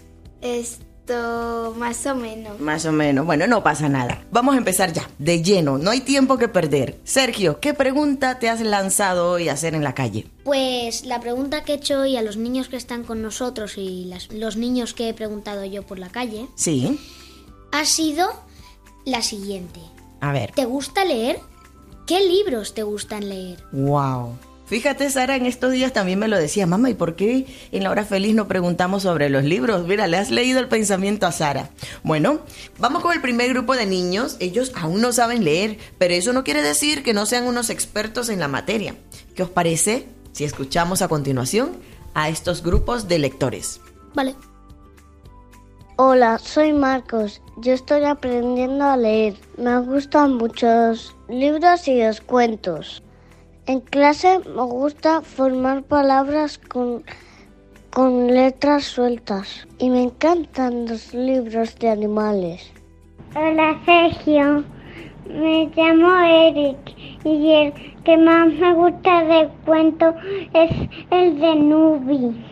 Esto 0.42 1.74
más 1.78 2.04
o 2.06 2.14
menos. 2.14 2.60
Más 2.60 2.84
o 2.84 2.92
menos. 2.92 3.24
Bueno, 3.24 3.46
no 3.46 3.62
pasa 3.62 3.88
nada. 3.88 4.24
Vamos 4.30 4.54
a 4.54 4.58
empezar 4.58 4.92
ya, 4.92 5.08
de 5.18 5.42
lleno. 5.42 5.78
No 5.78 5.90
hay 5.90 6.00
tiempo 6.00 6.36
que 6.36 6.48
perder. 6.48 6.98
Sergio, 7.04 7.60
¿qué 7.60 7.74
pregunta 7.74 8.38
te 8.38 8.48
has 8.48 8.60
lanzado 8.60 9.30
hoy 9.30 9.48
a 9.48 9.52
hacer 9.54 9.74
en 9.74 9.84
la 9.84 9.94
calle? 9.94 10.26
Pues 10.44 11.04
la 11.06 11.20
pregunta 11.20 11.62
que 11.64 11.72
he 11.72 11.76
hecho 11.76 12.00
hoy 12.00 12.16
a 12.16 12.22
los 12.22 12.36
niños 12.36 12.68
que 12.68 12.76
están 12.76 13.04
con 13.04 13.22
nosotros 13.22 13.78
y 13.78 14.04
las- 14.06 14.32
los 14.32 14.56
niños 14.56 14.92
que 14.94 15.08
he 15.08 15.14
preguntado 15.14 15.64
yo 15.64 15.84
por 15.84 15.98
la 15.98 16.08
calle 16.10 16.48
Sí. 16.56 16.98
ha 17.72 17.84
sido 17.84 18.28
la 19.04 19.22
siguiente. 19.22 19.80
A 20.20 20.32
ver. 20.32 20.50
¿Te 20.52 20.64
gusta 20.64 21.04
leer? 21.04 21.38
¿Qué 22.06 22.20
libros 22.20 22.72
te 22.72 22.84
gustan 22.84 23.28
leer? 23.28 23.58
Wow. 23.72 24.38
Fíjate, 24.66 25.10
Sara, 25.10 25.34
en 25.34 25.44
estos 25.44 25.72
días 25.72 25.92
también 25.92 26.20
me 26.20 26.28
lo 26.28 26.36
decía, 26.36 26.64
mamá, 26.64 26.88
¿y 26.88 26.94
por 26.94 27.16
qué 27.16 27.46
en 27.72 27.82
la 27.82 27.90
hora 27.90 28.04
feliz 28.04 28.32
no 28.34 28.46
preguntamos 28.46 29.02
sobre 29.02 29.28
los 29.28 29.42
libros? 29.42 29.88
Mira, 29.88 30.06
le 30.06 30.16
has 30.16 30.30
leído 30.30 30.60
el 30.60 30.68
pensamiento 30.68 31.26
a 31.26 31.32
Sara. 31.32 31.70
Bueno, 32.04 32.40
vamos 32.78 33.02
con 33.02 33.12
el 33.12 33.20
primer 33.20 33.50
grupo 33.50 33.74
de 33.74 33.86
niños. 33.86 34.36
Ellos 34.38 34.70
aún 34.76 35.00
no 35.00 35.12
saben 35.12 35.44
leer, 35.44 35.78
pero 35.98 36.14
eso 36.14 36.32
no 36.32 36.44
quiere 36.44 36.62
decir 36.62 37.02
que 37.02 37.12
no 37.12 37.26
sean 37.26 37.44
unos 37.44 37.70
expertos 37.70 38.28
en 38.28 38.38
la 38.38 38.48
materia. 38.48 38.94
¿Qué 39.34 39.42
os 39.42 39.50
parece 39.50 40.06
si 40.30 40.44
escuchamos 40.44 41.02
a 41.02 41.08
continuación 41.08 41.76
a 42.14 42.28
estos 42.28 42.62
grupos 42.62 43.08
de 43.08 43.18
lectores? 43.18 43.80
Vale. 44.14 44.36
Hola, 45.98 46.36
soy 46.36 46.74
Marcos. 46.74 47.40
Yo 47.56 47.72
estoy 47.72 48.04
aprendiendo 48.04 48.84
a 48.84 48.98
leer. 48.98 49.32
Me 49.56 49.80
gustan 49.80 50.34
muchos 50.34 51.16
libros 51.26 51.88
y 51.88 52.02
los 52.02 52.20
cuentos. 52.20 53.02
En 53.64 53.80
clase 53.80 54.40
me 54.40 54.62
gusta 54.64 55.22
formar 55.22 55.84
palabras 55.84 56.58
con, 56.58 57.02
con 57.88 58.26
letras 58.26 58.84
sueltas. 58.84 59.66
Y 59.78 59.88
me 59.88 60.02
encantan 60.02 60.84
los 60.84 61.14
libros 61.14 61.78
de 61.78 61.88
animales. 61.88 62.70
Hola 63.34 63.80
Sergio, 63.86 64.64
me 65.30 65.70
llamo 65.74 66.14
Eric 66.26 66.94
y 67.24 67.52
el 67.52 67.72
que 68.04 68.18
más 68.18 68.52
me 68.52 68.74
gusta 68.74 69.24
de 69.24 69.48
cuento 69.64 70.14
es 70.52 70.70
el 71.10 71.40
de 71.40 71.54
Nubi. 71.54 72.44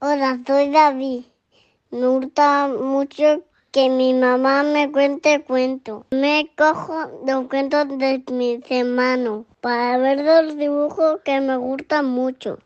Hola, 0.00 0.38
soy 0.46 0.70
David. 0.70 1.24
Me 1.94 2.08
gusta 2.08 2.66
mucho 2.68 3.44
que 3.70 3.88
mi 3.88 4.14
mamá 4.14 4.64
me 4.64 4.90
cuente 4.90 5.44
cuentos. 5.46 6.04
Me 6.10 6.50
cojo 6.56 6.96
los 7.24 7.46
cuentos 7.48 7.86
de 7.98 8.20
mis 8.32 8.60
hermanos 8.68 9.44
para 9.60 9.96
ver 9.98 10.18
los 10.24 10.56
dibujos 10.58 11.20
que 11.24 11.40
me 11.40 11.56
gustan 11.56 12.06
mucho. 12.06 12.58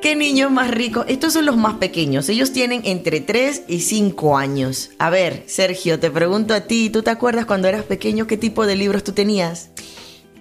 ¿Qué 0.00 0.16
niños 0.16 0.50
más 0.50 0.70
ricos? 0.70 1.04
Estos 1.08 1.34
son 1.34 1.44
los 1.44 1.58
más 1.58 1.74
pequeños. 1.74 2.26
Ellos 2.30 2.52
tienen 2.52 2.80
entre 2.86 3.20
3 3.20 3.64
y 3.68 3.80
5 3.80 4.38
años. 4.38 4.90
A 4.98 5.10
ver, 5.10 5.42
Sergio, 5.46 6.00
te 6.00 6.10
pregunto 6.10 6.54
a 6.54 6.62
ti, 6.62 6.88
¿tú 6.88 7.02
te 7.02 7.10
acuerdas 7.10 7.44
cuando 7.44 7.68
eras 7.68 7.82
pequeño 7.84 8.26
qué 8.26 8.38
tipo 8.38 8.64
de 8.64 8.76
libros 8.76 9.04
tú 9.04 9.12
tenías? 9.12 9.70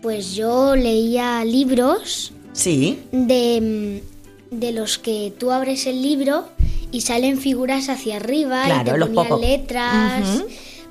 Pues 0.02 0.34
yo 0.34 0.78
leía 0.78 1.44
libros 1.44 2.32
Sí. 2.54 3.04
de, 3.12 4.02
de 4.51 4.72
los 4.72 4.98
que 4.98 5.34
tú 5.38 5.51
abres 5.51 5.86
el 5.88 6.01
libro 6.01 6.48
y 6.92 7.01
salen 7.01 7.38
figuras 7.38 7.89
hacia 7.89 8.18
arriba 8.18 8.63
Claro, 8.66 8.82
y 8.82 8.92
te 8.92 8.98
los 8.98 9.10
ponían 9.10 9.42
letras. 9.42 10.44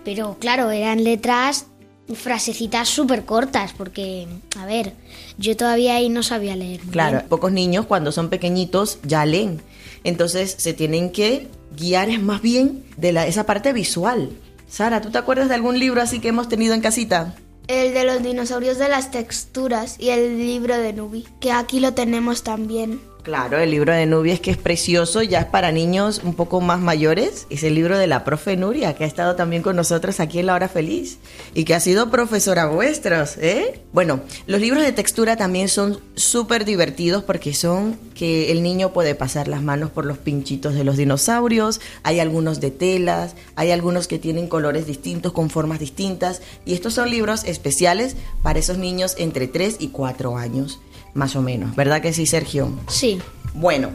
Pero 0.04 0.36
claro, 0.38 0.70
eran 0.70 1.02
letras, 1.02 1.66
frasecitas 2.14 2.88
súper 2.88 3.25
cortas, 3.25 3.72
porque, 3.76 4.28
a 4.56 4.66
ver, 4.66 4.92
yo 5.38 5.56
todavía 5.56 5.96
ahí 5.96 6.08
no 6.08 6.22
sabía 6.22 6.54
leer. 6.54 6.80
Claro, 6.90 7.18
bien. 7.18 7.28
pocos 7.28 7.50
niños 7.50 7.86
cuando 7.86 8.12
son 8.12 8.28
pequeñitos 8.28 8.98
ya 9.02 9.25
leen. 9.26 9.60
Entonces 10.04 10.54
se 10.58 10.72
tienen 10.72 11.10
que 11.10 11.48
guiar 11.76 12.08
es 12.10 12.22
más 12.22 12.40
bien 12.40 12.84
de 12.96 13.12
la, 13.12 13.26
esa 13.26 13.44
parte 13.44 13.72
visual. 13.72 14.30
Sara, 14.68 15.00
¿tú 15.00 15.10
te 15.10 15.18
acuerdas 15.18 15.48
de 15.48 15.54
algún 15.54 15.78
libro 15.78 16.00
así 16.00 16.20
que 16.20 16.28
hemos 16.28 16.48
tenido 16.48 16.75
en 16.75 16.80
casita? 16.80 17.34
El 17.66 17.92
de 17.92 18.04
los 18.04 18.22
dinosaurios 18.22 18.78
de 18.78 18.88
las 18.88 19.10
texturas 19.10 19.96
y 19.98 20.10
el 20.10 20.38
libro 20.38 20.76
de 20.78 20.92
Nubi, 20.92 21.25
que 21.40 21.50
aquí 21.50 21.80
lo 21.80 21.94
tenemos 21.94 22.44
también. 22.44 23.00
Claro, 23.26 23.59
el 23.59 23.73
libro 23.73 23.92
de 23.92 24.06
Nubia 24.06 24.35
es 24.35 24.40
que 24.40 24.52
es 24.52 24.56
precioso, 24.56 25.21
ya 25.21 25.40
es 25.40 25.47
para 25.47 25.73
niños 25.73 26.21
un 26.23 26.35
poco 26.35 26.61
más 26.61 26.78
mayores. 26.78 27.49
Es 27.50 27.64
el 27.64 27.75
libro 27.75 27.99
de 27.99 28.06
la 28.06 28.23
profe 28.23 28.56
Nuria, 28.56 28.95
que 28.95 29.02
ha 29.02 29.06
estado 29.09 29.35
también 29.35 29.64
con 29.64 29.75
nosotros 29.75 30.21
aquí 30.21 30.38
en 30.38 30.47
La 30.47 30.54
Hora 30.54 30.68
Feliz 30.68 31.18
y 31.52 31.64
que 31.64 31.75
ha 31.75 31.80
sido 31.80 32.09
profesora 32.09 32.66
vuestros, 32.66 33.37
¿eh? 33.38 33.80
Bueno, 33.92 34.21
los 34.47 34.61
libros 34.61 34.85
de 34.85 34.92
textura 34.92 35.37
también 35.37 35.68
son 35.68 35.99
súper 36.14 36.64
divertidos 36.64 37.25
porque 37.25 37.52
son 37.52 37.99
que 38.14 38.52
el 38.52 38.62
niño 38.62 38.92
puede 38.92 39.16
pasar 39.16 39.49
las 39.49 39.61
manos 39.61 39.90
por 39.90 40.06
los 40.06 40.18
pinchitos 40.18 40.75
de 40.75 40.85
los 40.85 40.97
dinosaurios, 40.97 41.80
hay 42.04 42.21
algunos 42.21 42.61
de 42.61 42.71
telas, 42.71 43.35
hay 43.56 43.73
algunos 43.73 44.06
que 44.06 44.21
tienen 44.21 44.47
colores 44.47 44.87
distintos, 44.87 45.33
con 45.33 45.50
formas 45.50 45.80
distintas, 45.80 46.42
y 46.64 46.75
estos 46.75 46.95
son 46.95 47.11
libros 47.11 47.42
especiales 47.45 48.16
para 48.42 48.61
esos 48.61 48.78
niños 48.78 49.16
entre 49.18 49.49
3 49.49 49.76
y 49.80 49.88
4 49.88 50.37
años, 50.37 50.80
más 51.16 51.35
o 51.35 51.42
menos. 51.42 51.75
¿Verdad 51.75 52.00
que 52.00 52.12
sí, 52.12 52.26
Sergio? 52.26 52.70
Sí. 52.88 53.20
Bueno, 53.54 53.90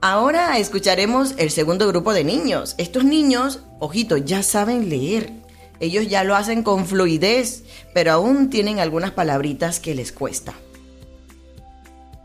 ahora 0.00 0.58
escucharemos 0.58 1.34
el 1.38 1.50
segundo 1.50 1.88
grupo 1.88 2.12
de 2.12 2.24
niños. 2.24 2.74
Estos 2.78 3.04
niños, 3.04 3.60
ojito, 3.80 4.16
ya 4.16 4.42
saben 4.42 4.88
leer. 4.88 5.32
Ellos 5.80 6.08
ya 6.08 6.24
lo 6.24 6.36
hacen 6.36 6.62
con 6.62 6.86
fluidez, 6.86 7.64
pero 7.92 8.12
aún 8.12 8.50
tienen 8.50 8.78
algunas 8.78 9.10
palabritas 9.10 9.80
que 9.80 9.94
les 9.94 10.12
cuesta. 10.12 10.54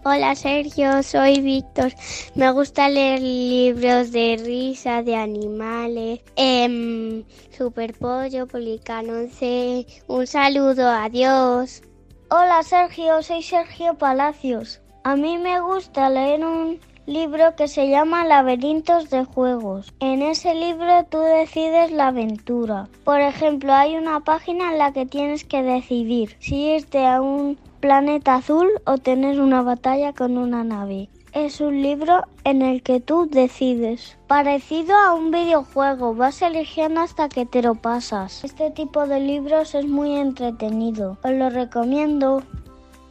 Hola 0.03 0.33
Sergio, 0.33 1.03
soy 1.03 1.41
Víctor. 1.41 1.93
Me 2.33 2.51
gusta 2.51 2.89
leer 2.89 3.21
libros 3.21 4.11
de 4.11 4.41
risa, 4.43 5.03
de 5.03 5.15
animales. 5.15 6.21
Eh, 6.35 7.23
Super 7.55 7.93
Pollo, 7.93 8.47
Policano 8.47 9.13
11. 9.13 9.85
Un 10.07 10.25
saludo, 10.25 10.89
adiós. 10.89 11.83
Hola 12.33 12.63
Sergio, 12.63 13.21
soy 13.23 13.43
Sergio 13.43 13.95
Palacios. 13.95 14.79
A 15.03 15.17
mí 15.17 15.37
me 15.37 15.59
gusta 15.59 16.09
leer 16.09 16.45
un 16.45 16.79
libro 17.05 17.57
que 17.57 17.67
se 17.67 17.89
llama 17.89 18.23
Laberintos 18.23 19.09
de 19.09 19.25
Juegos. 19.25 19.93
En 19.99 20.21
ese 20.21 20.55
libro 20.55 21.03
tú 21.09 21.19
decides 21.19 21.91
la 21.91 22.07
aventura. 22.07 22.87
Por 23.03 23.19
ejemplo, 23.19 23.73
hay 23.73 23.97
una 23.97 24.21
página 24.21 24.71
en 24.71 24.77
la 24.77 24.93
que 24.93 25.05
tienes 25.05 25.43
que 25.43 25.61
decidir 25.61 26.37
si 26.39 26.55
irte 26.67 27.05
a 27.05 27.21
un 27.21 27.57
planeta 27.81 28.35
azul 28.35 28.69
o 28.85 28.97
tener 28.97 29.41
una 29.41 29.61
batalla 29.61 30.13
con 30.13 30.37
una 30.37 30.63
nave. 30.63 31.09
Es 31.33 31.61
un 31.61 31.81
libro 31.81 32.23
en 32.43 32.61
el 32.61 32.83
que 32.83 32.99
tú 32.99 33.25
decides. 33.25 34.17
Parecido 34.27 34.93
a 34.97 35.13
un 35.13 35.31
videojuego, 35.31 36.13
vas 36.13 36.41
eligiendo 36.41 36.99
hasta 36.99 37.29
que 37.29 37.45
te 37.45 37.61
lo 37.61 37.75
pasas. 37.75 38.43
Este 38.43 38.69
tipo 38.69 39.07
de 39.07 39.21
libros 39.21 39.73
es 39.73 39.87
muy 39.87 40.17
entretenido. 40.17 41.17
Os 41.23 41.31
lo 41.31 41.49
recomiendo. 41.49 42.43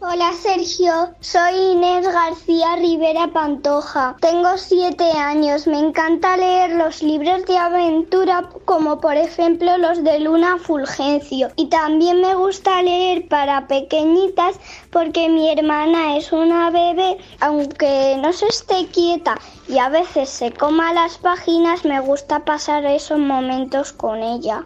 Hola 0.02 0.32
Sergio, 0.32 1.14
soy 1.20 1.72
Inés 1.72 2.08
García 2.10 2.74
Rivera 2.76 3.28
Pantoja. 3.34 4.16
Tengo 4.22 4.56
siete 4.56 5.04
años. 5.12 5.66
Me 5.66 5.78
encanta 5.78 6.38
leer 6.38 6.70
los 6.70 7.02
libros 7.02 7.44
de 7.44 7.58
aventura 7.58 8.48
como 8.64 8.98
por 8.98 9.18
ejemplo 9.18 9.76
los 9.76 10.02
de 10.02 10.20
Luna 10.20 10.56
Fulgencio. 10.56 11.50
Y 11.56 11.66
también 11.66 12.22
me 12.22 12.34
gusta 12.34 12.80
leer 12.80 13.28
para 13.28 13.66
pequeñitas 13.66 14.58
porque 14.90 15.28
mi 15.28 15.50
hermana 15.50 16.16
es 16.16 16.32
una 16.32 16.70
bebé. 16.70 17.18
Aunque 17.40 18.16
no 18.22 18.32
se 18.32 18.46
esté 18.46 18.86
quieta 18.86 19.34
y 19.68 19.76
a 19.80 19.90
veces 19.90 20.30
se 20.30 20.50
coma 20.50 20.94
las 20.94 21.18
páginas, 21.18 21.84
me 21.84 22.00
gusta 22.00 22.46
pasar 22.46 22.86
esos 22.86 23.18
momentos 23.18 23.92
con 23.92 24.22
ella. 24.22 24.64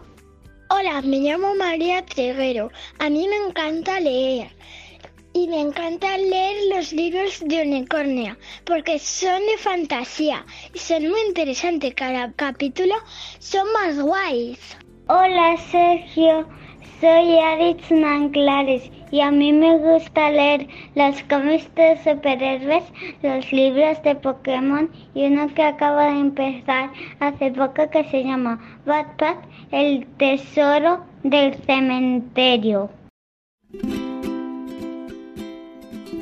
Hola, 0.69 1.01
me 1.01 1.17
llamo 1.17 1.55
María 1.55 2.05
Triguero. 2.05 2.71
A 2.99 3.09
mí 3.09 3.27
me 3.27 3.35
encanta 3.35 3.99
leer 3.99 4.55
y 5.35 5.49
me 5.49 5.59
encanta 5.59 6.17
leer 6.17 6.55
los 6.73 6.93
libros 6.93 7.43
de 7.45 7.63
unicornio 7.63 8.37
porque 8.63 8.97
son 8.99 9.41
de 9.41 9.57
fantasía 9.57 10.45
y 10.73 10.79
son 10.79 11.09
muy 11.09 11.19
interesantes. 11.27 11.93
Cada 11.93 12.31
capítulo 12.31 12.95
son 13.39 13.67
más 13.73 13.99
guays. 13.99 14.77
Hola 15.09 15.57
Sergio, 15.57 16.47
soy 17.01 17.37
Aritz 17.37 17.91
Manglares 17.91 18.89
y 19.11 19.19
a 19.19 19.29
mí 19.29 19.51
me 19.51 19.77
gusta 19.77 20.29
leer 20.29 20.69
los 20.95 21.21
cómics 21.23 21.69
de 21.75 21.97
superhéroes, 21.97 22.85
los 23.21 23.51
libros 23.51 24.01
de 24.03 24.15
Pokémon 24.15 24.89
y 25.13 25.25
uno 25.25 25.53
que 25.53 25.63
acaba 25.63 26.13
de 26.13 26.19
empezar 26.21 26.91
hace 27.19 27.51
poco 27.51 27.89
que 27.89 28.05
se 28.05 28.23
llama 28.23 28.57
Backpack, 28.85 29.39
el 29.71 30.07
tesoro 30.17 31.03
del 31.23 31.55
cementerio. 31.65 32.89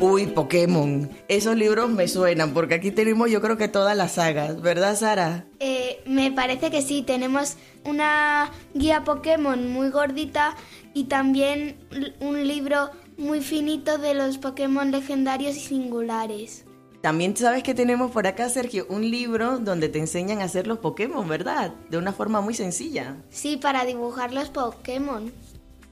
Uy, 0.06 0.26
Pokémon. 0.28 1.10
Esos 1.30 1.56
libros 1.56 1.90
me 1.90 2.10
suenan 2.10 2.54
porque 2.54 2.74
aquí 2.74 2.92
tenemos 2.92 3.32
yo 3.32 3.40
creo 3.40 3.56
que 3.56 3.70
todas 3.70 3.96
las 3.96 4.12
sagas, 4.12 4.62
¿verdad, 4.62 4.98
Sara? 4.98 5.46
Eh, 5.62 6.04
me 6.06 6.30
parece 6.30 6.70
que 6.70 6.82
sí, 6.82 7.04
tenemos 7.04 7.56
una 7.86 8.52
guía 8.74 9.06
Pokémon 9.06 9.72
muy 9.72 9.92
gordita 9.92 10.58
y 10.94 11.06
también 11.06 11.78
un 12.20 12.46
libro 12.46 12.90
muy 13.18 13.40
finito 13.40 13.98
de 13.98 14.14
los 14.14 14.40
Pokémon 14.40 14.92
legendarios 14.92 15.56
y 15.56 15.62
singulares. 15.62 16.66
También 17.00 17.38
sabes 17.38 17.64
que 17.64 17.74
tenemos 17.74 18.12
por 18.12 18.28
acá, 18.28 18.50
Sergio, 18.50 18.86
un 18.90 19.10
libro 19.10 19.60
donde 19.60 19.88
te 19.88 20.00
enseñan 20.00 20.42
a 20.42 20.46
hacer 20.46 20.68
los 20.68 20.80
Pokémon, 20.80 21.26
¿verdad? 21.30 21.72
De 21.90 21.98
una 21.98 22.12
forma 22.12 22.42
muy 22.42 22.56
sencilla. 22.56 23.16
Sí, 23.30 23.56
para 23.56 23.86
dibujar 23.86 24.34
los 24.34 24.50
Pokémon. 24.50 25.32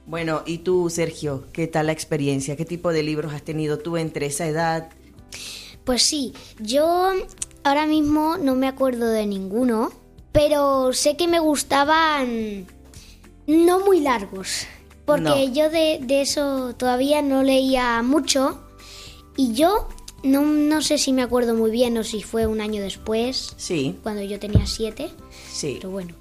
Bueno, 0.05 0.41
y 0.45 0.59
tú, 0.59 0.89
Sergio, 0.89 1.45
¿qué 1.53 1.67
tal 1.67 1.87
la 1.87 1.91
experiencia? 1.93 2.55
¿Qué 2.55 2.65
tipo 2.65 2.91
de 2.91 3.03
libros 3.03 3.33
has 3.33 3.43
tenido 3.43 3.77
tú 3.79 3.97
entre 3.97 4.25
esa 4.25 4.47
edad? 4.47 4.89
Pues 5.85 6.03
sí, 6.03 6.33
yo 6.59 7.11
ahora 7.63 7.85
mismo 7.87 8.37
no 8.37 8.55
me 8.55 8.67
acuerdo 8.67 9.07
de 9.09 9.25
ninguno, 9.25 9.91
pero 10.31 10.91
sé 10.93 11.15
que 11.17 11.27
me 11.27 11.39
gustaban 11.39 12.65
no 13.47 13.85
muy 13.85 13.99
largos, 13.99 14.65
porque 15.05 15.23
No. 15.47 15.53
yo 15.53 15.69
de, 15.69 15.99
de 16.01 16.21
eso 16.21 16.73
todavía 16.75 17.21
no 17.21 17.43
leía 17.43 18.01
mucho 18.03 18.61
y 19.37 19.53
yo 19.53 19.87
no, 20.23 20.41
no 20.43 20.81
sé 20.81 20.97
si 20.97 21.13
me 21.13 21.23
acuerdo 21.23 21.55
muy 21.55 21.71
bien 21.71 21.97
o 21.97 22.03
si 22.03 22.21
fue 22.21 22.45
un 22.47 22.61
año 22.61 22.81
después, 22.81 23.53
Sí, 23.57 23.97
cuando 24.03 24.21
yo 24.23 24.39
tenía 24.39 24.65
siete, 24.67 25.09
sí. 25.51 25.75
pero 25.79 25.89
bueno. 25.91 26.13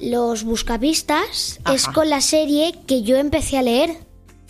Los 0.00 0.44
buscapistas 0.44 1.58
es 1.72 1.86
con 1.88 2.08
la 2.08 2.20
serie 2.20 2.74
que 2.86 3.02
yo 3.02 3.16
empecé 3.16 3.58
a 3.58 3.62
leer 3.62 3.96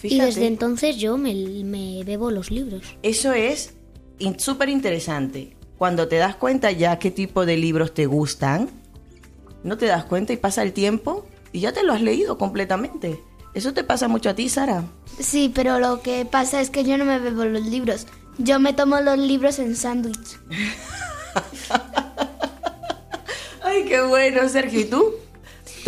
y 0.03 0.19
desde 0.21 0.47
entonces 0.47 0.97
yo 0.97 1.17
me, 1.17 1.35
me 1.65 2.05
bebo 2.05 2.31
los 2.31 2.51
libros. 2.51 2.83
Eso 3.03 3.33
es 3.33 3.75
in- 4.19 4.39
súper 4.39 4.69
interesante. 4.69 5.57
Cuando 5.79 6.07
te 6.09 6.17
das 6.17 6.37
cuenta 6.37 6.71
ya 6.73 6.99
qué 6.99 7.11
tipo 7.11 7.47
de 7.47 7.57
libros 7.57 7.95
te 7.95 8.07
gustan, 8.07 8.69
no 9.65 9.79
te 9.79 9.87
das 9.87 10.05
cuenta 10.05 10.33
y 10.33 10.37
pasa 10.37 10.63
el 10.63 10.73
tiempo 10.73 11.25
y 11.53 11.61
ya 11.61 11.73
te 11.73 11.83
lo 11.83 11.93
has 11.95 12.03
leído 12.03 12.37
completamente. 12.37 13.23
¿Eso 13.55 13.73
te 13.73 13.83
pasa 13.85 14.07
mucho 14.09 14.29
a 14.31 14.35
ti, 14.35 14.49
Sara? 14.49 14.85
Sí, 15.19 15.51
pero 15.55 15.79
lo 15.81 16.03
que 16.03 16.25
pasa 16.27 16.61
es 16.61 16.69
que 16.71 16.85
yo 16.85 16.99
no 16.99 17.05
me 17.05 17.19
bebo 17.19 17.45
los 17.47 17.65
libros. 17.67 18.07
Yo 18.37 18.61
me 18.61 18.73
tomo 18.75 19.01
los 19.01 19.19
libros 19.19 19.59
en 19.59 19.75
sándwich. 19.75 20.39
Ay, 23.63 23.85
qué 23.87 24.01
bueno, 24.03 24.49
Sergio. 24.49 24.81
¿Y 24.81 24.85
tú? 24.85 25.15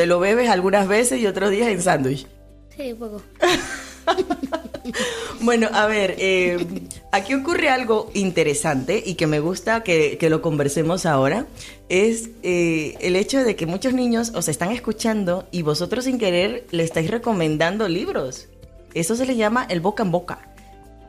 Te 0.00 0.07
lo 0.07 0.19
bebes 0.19 0.49
algunas 0.49 0.88
veces 0.88 1.21
y 1.21 1.26
otros 1.26 1.50
días 1.50 1.69
en 1.69 1.82
sándwich. 1.82 2.26
Sí, 2.75 2.95
poco. 2.95 3.21
Bueno, 5.43 5.69
a 5.73 5.86
ver, 5.86 6.17
eh, 6.19 6.67
aquí 7.13 7.34
ocurre 7.34 7.69
algo 7.69 8.10
interesante 8.15 9.02
y 9.04 9.15
que 9.15 9.26
me 9.26 9.41
gusta 9.41 9.82
que, 9.82 10.17
que 10.17 10.30
lo 10.30 10.41
conversemos 10.41 11.04
ahora. 11.04 11.47
Es 11.91 12.30
eh, 12.43 12.97
el 13.00 13.15
hecho 13.15 13.45
de 13.45 13.56
que 13.56 13.67
muchos 13.67 13.93
niños 13.93 14.32
os 14.34 14.49
están 14.49 14.73
escuchando 14.73 15.47
y 15.50 15.60
vosotros 15.60 16.06
sin 16.06 16.19
querer 16.19 16.67
le 16.71 16.82
estáis 16.82 17.10
recomendando 17.10 17.86
libros. 17.86 18.49
Eso 18.95 19.17
se 19.17 19.26
le 19.26 19.36
llama 19.36 19.67
el 19.69 19.80
boca 19.80 20.02
en 20.02 20.10
boca. 20.10 20.54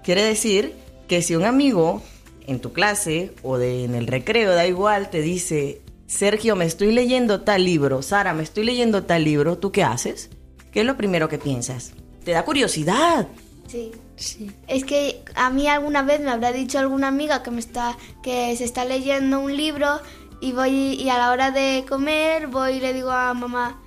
Quiere 0.04 0.22
decir 0.22 0.74
que 1.08 1.22
si 1.22 1.38
un 1.38 1.46
amigo 1.46 2.02
en 2.46 2.60
tu 2.60 2.74
clase 2.74 3.32
o 3.42 3.58
de, 3.58 3.86
en 3.86 3.96
el 3.96 4.08
recreo, 4.08 4.54
da 4.54 4.68
igual, 4.68 5.10
te 5.10 5.22
dice, 5.22 5.82
Sergio, 6.12 6.58
me 6.58 6.66
estoy 6.66 6.92
leyendo 6.92 7.40
tal 7.42 7.64
libro, 7.64 8.02
Sara, 8.02 8.34
me 8.34 8.44
estoy 8.44 8.66
leyendo 8.66 9.04
tal 9.04 9.24
libro, 9.24 9.58
¿tú 9.58 9.72
qué 9.72 9.82
haces? 9.82 10.30
¿Qué 10.74 10.82
es 10.82 10.86
lo 10.86 10.98
primero 10.98 11.30
que 11.30 11.38
piensas? 11.38 11.94
Te 12.26 12.32
da 12.32 12.44
curiosidad. 12.44 13.30
Sí. 13.68 13.92
Sí. 14.18 14.52
Es 14.68 14.84
que 14.84 15.24
a 15.36 15.50
mí 15.50 15.68
alguna 15.68 16.04
vez 16.04 16.20
me 16.20 16.30
habrá 16.30 16.52
dicho 16.52 16.78
alguna 16.78 17.08
amiga 17.08 17.42
que 17.42 17.50
me 17.50 17.62
está 17.62 17.98
que 18.22 18.56
se 18.58 18.66
está 18.66 18.84
leyendo 18.84 19.40
un 19.40 19.56
libro 19.56 20.02
y 20.42 20.52
voy 20.52 20.94
y 20.94 21.10
a 21.10 21.18
la 21.18 21.32
hora 21.32 21.50
de 21.50 21.86
comer 21.88 22.48
voy 22.48 22.74
y 22.74 22.80
le 22.82 22.94
digo 22.94 23.10
a 23.10 23.34
mamá, 23.34 23.82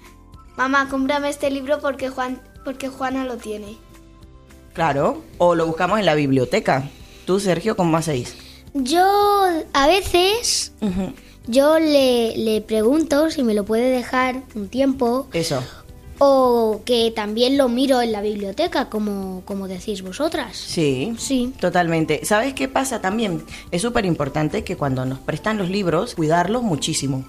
mamá, 0.56 0.88
cómprame 0.88 1.28
este 1.28 1.50
libro 1.50 1.78
porque 1.78 2.08
Juan 2.08 2.40
porque 2.64 2.88
Juana 2.88 3.24
lo 3.26 3.36
tiene. 3.36 3.76
Claro, 4.72 5.22
o 5.36 5.54
lo 5.54 5.66
buscamos 5.66 6.00
en 6.00 6.06
la 6.06 6.14
biblioteca. 6.14 6.88
Tú, 7.26 7.38
Sergio, 7.38 7.76
¿cómo 7.76 7.98
hacéis? 7.98 8.34
Yo 8.72 9.06
a 9.72 9.86
veces 9.86 10.72
yo 11.46 11.78
le, 11.78 12.36
le 12.36 12.60
pregunto 12.60 13.30
si 13.30 13.42
me 13.42 13.54
lo 13.54 13.64
puede 13.64 13.90
dejar 13.90 14.42
un 14.54 14.68
tiempo 14.68 15.28
Eso. 15.32 15.62
o 16.18 16.80
que 16.84 17.12
también 17.14 17.56
lo 17.58 17.68
miro 17.68 18.00
en 18.00 18.12
la 18.12 18.20
biblioteca 18.22 18.88
como, 18.88 19.42
como 19.44 19.68
decís 19.68 20.02
vosotras. 20.02 20.56
Sí, 20.56 21.14
Sí. 21.18 21.52
totalmente. 21.60 22.24
¿Sabes 22.24 22.54
qué 22.54 22.68
pasa 22.68 23.00
también? 23.00 23.42
Es 23.70 23.82
súper 23.82 24.04
importante 24.06 24.64
que 24.64 24.76
cuando 24.76 25.04
nos 25.04 25.18
prestan 25.18 25.58
los 25.58 25.68
libros, 25.68 26.14
cuidarlos 26.14 26.62
muchísimo. 26.62 27.24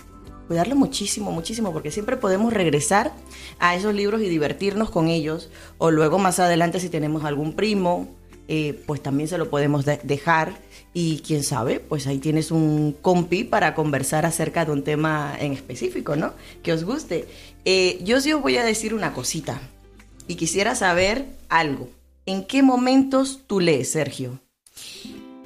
Cuidarlos 0.48 0.78
muchísimo, 0.78 1.32
muchísimo, 1.32 1.74
porque 1.74 1.90
siempre 1.90 2.18
podemos 2.18 2.54
regresar 2.54 3.12
a 3.58 3.76
esos 3.76 3.96
libros 3.96 4.22
y 4.22 4.30
divertirnos 4.30 4.92
con 4.92 5.08
ellos. 5.08 5.50
O 5.80 5.90
luego 5.90 6.20
más 6.20 6.40
adelante 6.40 6.80
si 6.80 6.90
tenemos 6.90 7.24
algún 7.24 7.54
primo, 7.54 8.08
eh, 8.48 8.80
pues 8.86 9.02
también 9.02 9.28
se 9.28 9.40
lo 9.40 9.50
podemos 9.50 9.86
de- 9.86 10.00
dejar. 10.04 10.54
Y 10.98 11.20
quién 11.28 11.44
sabe, 11.44 11.82
pues 11.82 12.08
ahí 12.08 12.20
tienes 12.20 12.52
un 12.52 12.96
compi 13.02 13.44
para 13.44 13.76
conversar 13.76 14.26
acerca 14.26 14.64
de 14.64 14.72
un 14.72 14.82
tema 14.82 15.36
en 15.38 15.52
específico, 15.52 16.16
¿no? 16.16 16.32
Que 16.64 16.72
os 16.72 16.86
guste. 16.86 17.28
Eh, 17.66 18.00
yo 18.06 18.22
sí 18.22 18.32
os 18.32 18.42
voy 18.42 18.56
a 18.56 18.64
decir 18.64 18.94
una 18.94 19.12
cosita. 19.12 19.60
Y 20.26 20.36
quisiera 20.36 20.74
saber 20.74 21.26
algo. 21.50 21.90
¿En 22.26 22.46
qué 22.46 22.64
momentos 22.64 23.42
tú 23.46 23.60
lees, 23.60 23.92
Sergio? 23.92 24.40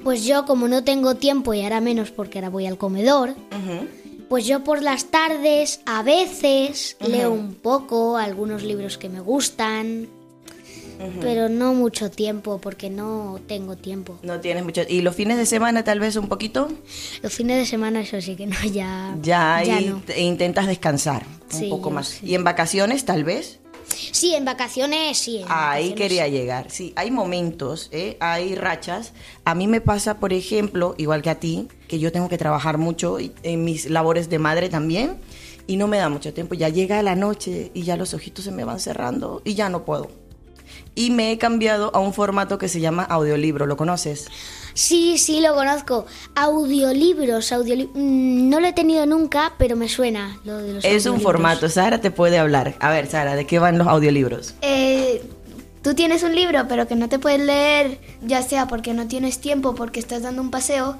Pues 0.04 0.24
yo 0.24 0.46
como 0.46 0.68
no 0.68 0.84
tengo 0.84 1.16
tiempo 1.16 1.52
y 1.52 1.62
ahora 1.62 1.80
menos 1.80 2.12
porque 2.12 2.38
ahora 2.38 2.50
voy 2.50 2.66
al 2.66 2.78
comedor, 2.78 3.34
pues 4.28 4.46
yo 4.46 4.62
por 4.62 4.82
las 4.82 5.06
tardes 5.06 5.80
a 5.84 6.04
veces 6.04 6.96
leo 7.00 7.32
un 7.32 7.54
poco 7.54 8.18
algunos 8.18 8.62
libros 8.62 8.98
que 8.98 9.08
me 9.08 9.18
gustan, 9.18 10.08
pero 11.20 11.48
no 11.48 11.74
mucho 11.74 12.10
tiempo 12.10 12.58
porque 12.60 12.90
no 12.90 13.38
tengo 13.46 13.76
tiempo. 13.76 14.18
No 14.22 14.40
tienes 14.40 14.64
mucho. 14.64 14.82
¿Y 14.88 15.00
los 15.02 15.14
fines 15.14 15.36
de 15.38 15.46
semana 15.46 15.84
tal 15.84 16.00
vez 16.00 16.16
un 16.16 16.28
poquito? 16.28 16.68
Los 17.22 17.32
fines 17.32 17.58
de 17.58 17.66
semana 17.66 18.00
eso 18.00 18.20
sí 18.20 18.36
que 18.36 18.46
no, 18.46 18.56
ya, 18.72 19.16
Ya 19.22 19.56
ahí 19.56 19.86
no. 19.86 20.00
te- 20.04 20.20
intentas 20.20 20.66
descansar 20.66 21.24
un 21.52 21.58
Sí, 21.58 21.68
poco 21.70 21.90
más. 21.90 22.08
sí. 22.08 22.26
¿Y 22.26 22.34
en 22.34 22.44
vacaciones 22.44 23.04
tal 23.04 23.24
vez? 23.24 23.58
Sí, 24.12 24.34
en 24.34 24.44
vacaciones 24.44 25.18
sí. 25.18 25.38
en 25.38 25.44
Ahí 25.48 25.48
vacaciones 25.48 25.94
quería 25.96 26.28
llegar. 26.28 26.70
Sí, 26.70 26.92
hay 26.94 27.10
momentos, 27.10 27.88
¿eh? 27.90 28.16
hay 28.20 28.54
rachas. 28.54 29.12
A 29.44 29.54
mí 29.56 29.66
me 29.66 29.80
pasa, 29.80 30.18
por 30.20 30.32
ejemplo, 30.32 30.94
igual 30.96 31.22
que 31.22 31.30
a 31.30 31.40
ti, 31.40 31.66
que 31.88 31.98
yo 31.98 32.12
tengo 32.12 32.28
que 32.28 32.38
trabajar 32.38 32.78
mucho 32.78 33.18
y- 33.18 33.32
en 33.42 33.64
mis 33.64 33.90
labores 33.90 34.28
de 34.30 34.38
madre 34.38 34.68
también 34.68 35.16
y 35.66 35.76
no 35.76 35.88
me 35.88 35.98
da 35.98 36.08
mucho 36.08 36.32
tiempo. 36.32 36.54
Ya 36.54 36.68
llega 36.68 37.02
la 37.02 37.16
noche 37.16 37.72
y 37.74 37.82
ya 37.82 37.96
los 37.96 38.14
ojitos 38.14 38.44
se 38.44 38.52
me 38.52 38.62
van 38.64 38.78
cerrando 38.78 39.42
y 39.44 39.54
ya 39.54 39.68
no 39.68 39.84
puedo. 39.84 40.08
Y 41.00 41.10
me 41.10 41.32
he 41.32 41.38
cambiado 41.38 41.90
a 41.94 41.98
un 42.00 42.12
formato 42.12 42.58
que 42.58 42.68
se 42.68 42.80
llama 42.80 43.02
audiolibro. 43.04 43.66
¿Lo 43.66 43.76
conoces? 43.76 44.26
Sí, 44.74 45.18
sí, 45.18 45.40
lo 45.40 45.54
conozco. 45.54 46.06
Audiolibros, 46.34 47.52
audioli- 47.52 47.88
mm, 47.92 48.48
no 48.48 48.60
lo 48.60 48.66
he 48.66 48.72
tenido 48.72 49.06
nunca, 49.06 49.52
pero 49.58 49.76
me 49.76 49.88
suena 49.88 50.38
lo 50.44 50.58
de 50.58 50.74
los 50.74 50.84
Es 50.84 51.06
un 51.06 51.20
formato. 51.20 51.68
Sara 51.68 52.00
te 52.00 52.10
puede 52.10 52.38
hablar. 52.38 52.74
A 52.80 52.90
ver, 52.90 53.06
Sara, 53.06 53.34
¿de 53.34 53.46
qué 53.46 53.58
van 53.58 53.78
los 53.78 53.86
audiolibros? 53.88 54.54
Eh, 54.62 55.22
tú 55.82 55.94
tienes 55.94 56.22
un 56.22 56.34
libro 56.34 56.66
pero 56.68 56.86
que 56.86 56.94
no 56.96 57.08
te 57.08 57.18
puedes 57.18 57.40
leer, 57.40 57.98
ya 58.22 58.42
sea 58.42 58.68
porque 58.68 58.92
no 58.94 59.06
tienes 59.08 59.40
tiempo, 59.40 59.74
porque 59.74 60.00
estás 60.00 60.22
dando 60.22 60.42
un 60.42 60.50
paseo, 60.50 60.96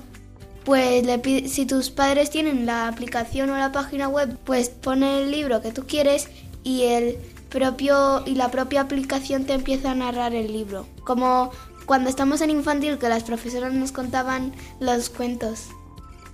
pues 0.64 1.04
le 1.04 1.48
si 1.48 1.66
tus 1.66 1.90
padres 1.90 2.30
tienen 2.30 2.66
la 2.66 2.88
aplicación 2.88 3.50
o 3.50 3.56
la 3.58 3.72
página 3.72 4.08
web, 4.08 4.36
pues 4.44 4.68
pone 4.70 5.22
el 5.22 5.30
libro 5.30 5.60
que 5.62 5.72
tú 5.72 5.84
quieres 5.86 6.28
y 6.64 6.82
el 6.84 7.18
propio 7.50 8.22
y 8.26 8.36
la 8.36 8.50
propia 8.50 8.80
aplicación 8.80 9.44
te 9.44 9.52
empieza 9.52 9.90
a 9.90 9.94
narrar 9.94 10.34
el 10.34 10.52
libro, 10.52 10.86
como 11.04 11.50
cuando 11.84 12.08
estamos 12.08 12.40
en 12.40 12.50
infantil 12.50 12.98
que 12.98 13.08
las 13.08 13.24
profesoras 13.24 13.72
nos 13.72 13.92
contaban 13.92 14.52
los 14.78 15.10
cuentos. 15.10 15.66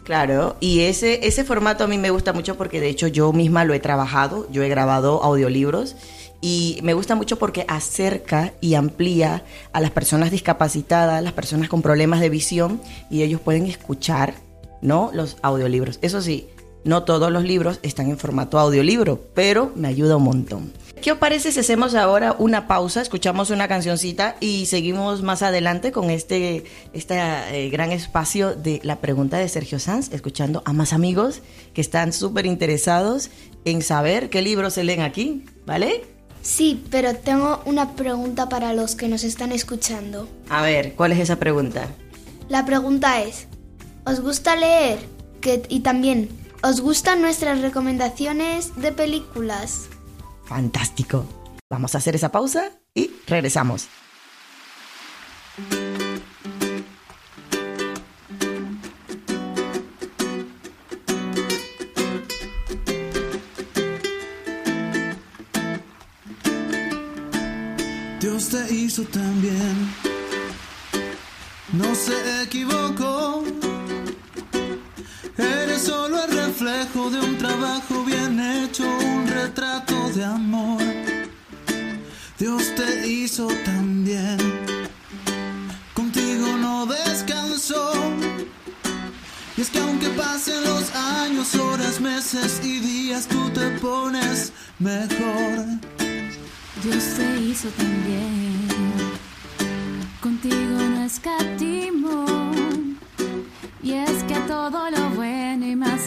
Claro, 0.05 0.57
y 0.61 0.83
ese, 0.83 1.27
ese 1.27 1.43
formato 1.43 1.83
a 1.83 1.89
mí 1.89 1.99
me 1.99 2.11
gusta 2.11 2.33
mucho 2.33 2.57
porque 2.57 2.81
de 2.81 2.89
hecho 2.89 3.09
yo 3.09 3.33
misma 3.33 3.65
lo 3.65 3.75
he 3.75 3.81
trabajado, 3.81 4.47
yo 4.53 4.63
he 4.63 4.69
grabado 4.69 5.25
audiolibros 5.25 5.97
y 6.41 6.79
me 6.83 6.95
gusta 6.95 7.17
mucho 7.17 7.39
porque 7.39 7.65
acerca 7.67 8.53
y 8.61 8.75
amplía 8.75 9.43
a 9.73 9.81
las 9.81 9.91
personas 9.91 10.31
discapacitadas, 10.31 11.25
las 11.25 11.33
personas 11.33 11.69
con 11.69 11.83
problemas 11.83 12.21
de 12.21 12.29
visión 12.29 12.81
y 13.11 13.23
ellos 13.23 13.41
pueden 13.41 13.67
escuchar, 13.67 14.35
¿no? 14.81 15.11
Los 15.13 15.39
audiolibros. 15.43 15.99
Eso 16.03 16.23
sí, 16.23 16.47
no 16.87 17.03
todos 17.03 17.31
los 17.31 17.45
libros 17.45 17.79
están 17.83 18.09
en 18.09 18.17
formato 18.17 18.59
audiolibro, 18.59 19.21
pero 19.35 19.73
me 19.75 19.89
ayuda 19.89 20.17
un 20.17 20.23
montón. 20.23 20.73
¿Qué 21.03 21.13
os 21.13 21.19
parece 21.19 21.53
si 21.53 21.61
hacemos 21.61 21.95
ahora 21.95 22.35
una 22.39 22.67
pausa, 22.67 23.03
escuchamos 23.03 23.51
una 23.51 23.69
cancioncita 23.69 24.37
y 24.41 24.67
seguimos 24.67 25.23
más 25.23 25.43
adelante 25.43 25.93
con 25.93 26.11
este, 26.11 26.65
este 26.95 27.19
eh, 27.19 27.69
gran 27.71 27.93
espacio 27.93 28.55
de 28.55 28.81
la 28.83 29.01
pregunta 29.01 29.37
de 29.37 29.49
Sergio 29.49 29.79
Sanz, 29.79 30.13
escuchando 30.13 30.63
a 30.65 30.73
más 30.73 30.93
amigos 30.93 31.43
que 31.75 31.81
están 31.81 32.13
súper 32.13 32.47
interesados 32.47 33.31
en 33.65 33.83
saber 33.83 34.31
qué 34.31 34.41
libros 34.41 34.75
se 34.75 34.85
leen 34.85 35.03
aquí, 35.03 35.45
¿vale? 35.67 36.05
Sí, 36.43 36.83
pero 36.91 37.15
tengo 37.15 37.61
una 37.67 37.95
pregunta 37.95 38.49
para 38.49 38.73
los 38.73 38.95
que 38.95 39.09
nos 39.09 39.25
están 39.25 39.53
escuchando. 39.53 40.29
A 40.49 40.63
ver, 40.63 40.95
¿cuál 40.95 41.13
es 41.13 41.19
esa 41.19 41.37
pregunta? 41.37 41.89
La 42.49 42.65
pregunta 42.65 43.21
es, 43.23 43.49
¿os 44.05 44.21
gusta 44.21 44.55
leer? 44.55 45.01
Que, 45.41 45.63
y 45.69 45.81
también, 45.81 46.29
¿os 46.67 46.81
gustan 46.81 47.23
nuestras 47.23 47.61
recomendaciones 47.61 48.75
de 48.75 48.91
películas? 48.91 49.89
Fantástico. 50.47 51.25
Vamos 51.71 51.95
a 51.95 51.99
hacer 51.99 52.17
esa 52.17 52.33
pausa 52.33 52.73
y 52.93 53.13
regresamos. 53.29 53.89
Dios 68.21 68.49
te 68.49 68.75
hizo 68.75 69.05
también. 69.05 69.95
No 71.73 71.95
se 71.95 72.43
equivocó. 72.43 73.45
Eres 75.39 75.83
solo 75.83 76.25
el 76.25 76.36
reflejo 76.59 77.11
de 77.11 77.21
un 77.21 77.37
trabajo 77.37 78.03
bien 78.05 78.41
hecho, 78.41 78.85
un 78.85 79.27
retrato 79.27 80.09
de 80.15 80.25
amor. 80.25 80.83
Dios 82.39 82.75
te 82.75 83.07
hizo 83.07 83.47
también. 83.65 84.39
Contigo 85.93 86.57
no 86.57 86.87
descansó. 86.87 87.93
Y 89.55 89.61
es 89.61 89.69
que 89.69 89.81
aunque 89.81 90.09
pasen 90.11 90.65
los 90.65 90.95
años, 90.95 91.55
horas, 91.57 92.01
meses 92.01 92.59
y 92.65 92.79
días, 92.81 93.27
tú 93.27 93.51
te 93.51 93.69
pones 93.79 94.53
mejor. 94.79 95.67
Dios 96.83 97.05
te 97.19 97.41
hizo 97.43 97.69
también. 97.69 98.67
Contigo 100.23 100.79
no 100.95 101.05
escatimó. 101.05 102.51
Y 103.83 103.93
es 103.93 104.25
que 104.25 104.37
todo 104.49 104.91
lo 104.91 105.11
bueno 105.11 105.36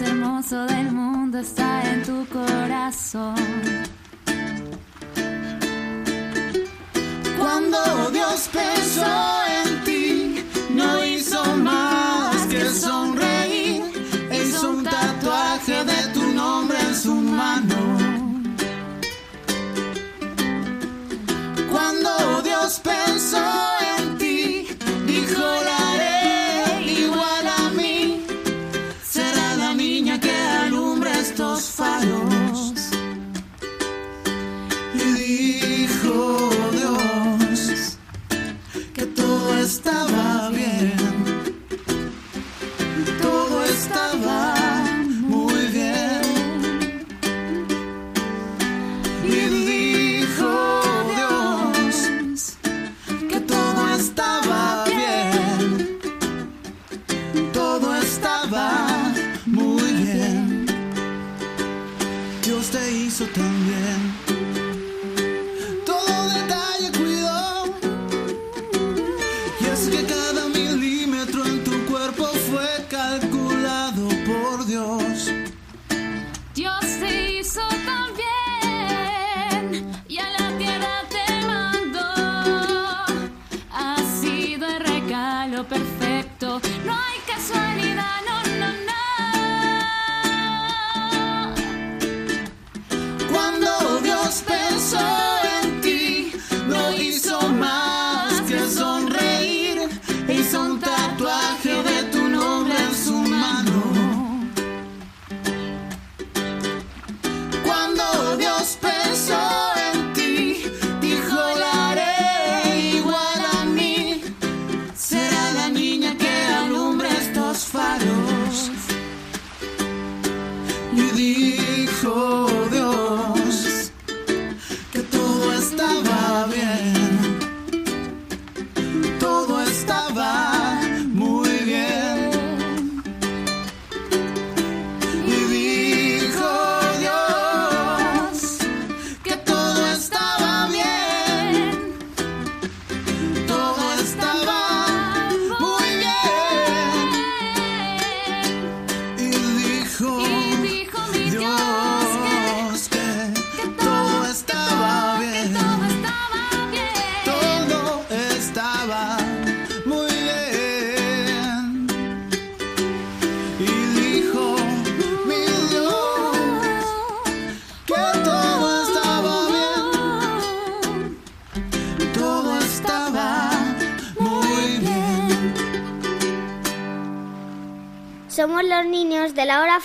hermoso 0.10 0.66
del 0.66 0.92
mundo 0.92 1.38
está 1.40 1.84
en 1.92 2.04
tu 2.04 2.26
corazón. 2.28 3.36
Cuando 7.38 8.10
Dios 8.12 8.50
pensó 8.52 9.16
en 9.62 9.84
ti, 9.84 10.46
no 10.72 11.06
hizo 11.06 11.44
más 11.58 12.36
que 12.48 12.70
sonreír. 12.70 13.84
Hizo 14.32 14.72
un 14.72 14.84
tatuaje 14.84 15.84
de 15.86 16.02
tu 16.14 16.24
nombre 16.34 16.78
en 16.80 16.96
su 16.96 17.16
mano. 17.16 17.80
Cuando 21.72 22.42
Dios 22.42 22.80
pensó 22.84 23.29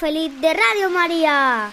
feliz 0.05 0.38
de 0.38 0.53
Radio 0.53 0.90
María. 0.90 1.73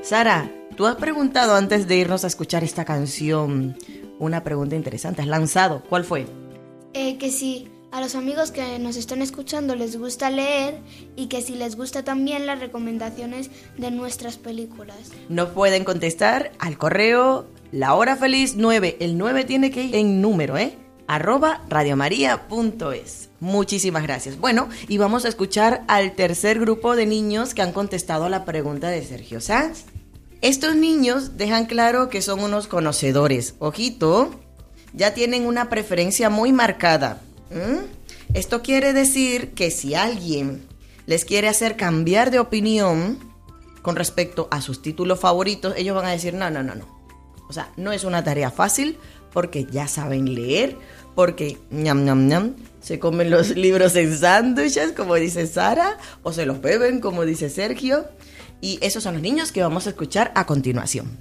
Sara, 0.00 0.48
tú 0.76 0.86
has 0.86 0.94
preguntado 0.94 1.56
antes 1.56 1.88
de 1.88 1.96
irnos 1.96 2.22
a 2.22 2.28
escuchar 2.28 2.62
esta 2.62 2.84
canción 2.84 3.76
una 4.20 4.44
pregunta 4.44 4.76
interesante. 4.76 5.22
Has 5.22 5.26
lanzado. 5.26 5.82
¿Cuál 5.88 6.04
fue? 6.04 6.26
Eh, 6.94 7.18
que 7.18 7.32
si 7.32 7.68
a 7.90 8.00
los 8.00 8.14
amigos 8.14 8.52
que 8.52 8.78
nos 8.78 8.94
están 8.96 9.22
escuchando 9.22 9.74
les 9.74 9.98
gusta 9.98 10.30
leer 10.30 10.78
y 11.16 11.26
que 11.26 11.42
si 11.42 11.56
les 11.56 11.74
gusta 11.74 12.04
también 12.04 12.46
las 12.46 12.60
recomendaciones 12.60 13.50
de 13.76 13.90
nuestras 13.90 14.38
películas. 14.38 15.10
Nos 15.28 15.48
pueden 15.48 15.82
contestar 15.82 16.52
al 16.60 16.78
correo 16.78 17.48
la 17.72 17.94
hora 17.94 18.14
feliz 18.14 18.54
9. 18.56 18.98
El 19.00 19.18
9 19.18 19.42
tiene 19.46 19.72
que 19.72 19.82
ir 19.82 19.96
en 19.96 20.22
número, 20.22 20.56
¿eh? 20.56 20.78
Arroba 21.10 21.62
radiomaria.es. 21.68 23.30
Muchísimas 23.40 24.04
gracias. 24.04 24.38
Bueno, 24.38 24.68
y 24.86 24.96
vamos 24.98 25.24
a 25.24 25.28
escuchar 25.28 25.82
al 25.88 26.12
tercer 26.12 26.60
grupo 26.60 26.94
de 26.94 27.04
niños 27.04 27.52
que 27.52 27.62
han 27.62 27.72
contestado 27.72 28.26
a 28.26 28.28
la 28.28 28.44
pregunta 28.44 28.90
de 28.90 29.04
Sergio 29.04 29.40
Sanz. 29.40 29.86
Estos 30.40 30.76
niños 30.76 31.36
dejan 31.36 31.66
claro 31.66 32.10
que 32.10 32.22
son 32.22 32.38
unos 32.38 32.68
conocedores. 32.68 33.56
Ojito, 33.58 34.30
ya 34.92 35.12
tienen 35.12 35.46
una 35.46 35.68
preferencia 35.68 36.30
muy 36.30 36.52
marcada. 36.52 37.20
¿Mm? 37.50 37.86
Esto 38.34 38.62
quiere 38.62 38.92
decir 38.92 39.50
que 39.54 39.72
si 39.72 39.96
alguien 39.96 40.64
les 41.06 41.24
quiere 41.24 41.48
hacer 41.48 41.76
cambiar 41.76 42.30
de 42.30 42.38
opinión 42.38 43.18
con 43.82 43.96
respecto 43.96 44.46
a 44.52 44.60
sus 44.60 44.80
títulos 44.80 45.18
favoritos, 45.18 45.74
ellos 45.76 45.96
van 45.96 46.06
a 46.06 46.10
decir, 46.10 46.34
no, 46.34 46.50
no, 46.50 46.62
no, 46.62 46.76
no. 46.76 47.00
O 47.48 47.52
sea, 47.52 47.72
no 47.76 47.90
es 47.90 48.04
una 48.04 48.22
tarea 48.22 48.52
fácil 48.52 48.96
porque 49.32 49.64
ya 49.64 49.88
saben 49.88 50.34
leer, 50.34 50.76
porque 51.14 51.58
ñam, 51.70 52.04
ñam, 52.04 52.28
ñam, 52.28 52.54
se 52.80 52.98
comen 52.98 53.30
los 53.30 53.50
libros 53.56 53.96
en 53.96 54.16
sándwiches, 54.16 54.92
como 54.92 55.14
dice 55.14 55.46
Sara, 55.46 55.98
o 56.22 56.32
se 56.32 56.46
los 56.46 56.60
beben, 56.60 57.00
como 57.00 57.24
dice 57.24 57.50
Sergio. 57.50 58.06
Y 58.60 58.78
esos 58.82 59.02
son 59.02 59.14
los 59.14 59.22
niños 59.22 59.52
que 59.52 59.62
vamos 59.62 59.86
a 59.86 59.90
escuchar 59.90 60.32
a 60.34 60.46
continuación. 60.46 61.18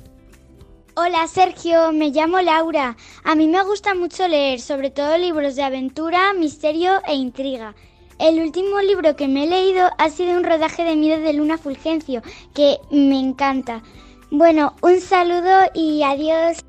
Hola 0.95 1.27
Sergio, 1.27 1.93
me 1.93 2.09
llamo 2.09 2.41
Laura. 2.41 2.97
A 3.23 3.35
mí 3.35 3.47
me 3.47 3.63
gusta 3.63 3.93
mucho 3.95 4.27
leer, 4.27 4.59
sobre 4.59 4.91
todo 4.91 5.17
libros 5.17 5.55
de 5.55 5.63
aventura, 5.63 6.33
misterio 6.33 7.01
e 7.07 7.15
intriga. 7.15 7.73
El 8.19 8.41
último 8.41 8.81
libro 8.81 9.15
que 9.15 9.29
me 9.29 9.45
he 9.45 9.47
leído 9.47 9.89
ha 9.97 10.09
sido 10.09 10.37
un 10.37 10.43
rodaje 10.43 10.83
de 10.83 10.97
miedo 10.97 11.21
de 11.21 11.31
Luna 11.31 11.57
Fulgencio, 11.57 12.21
que 12.53 12.79
me 12.91 13.17
encanta. 13.17 13.81
Bueno, 14.29 14.75
un 14.81 14.99
saludo 14.99 15.71
y 15.73 16.03
adiós. 16.03 16.59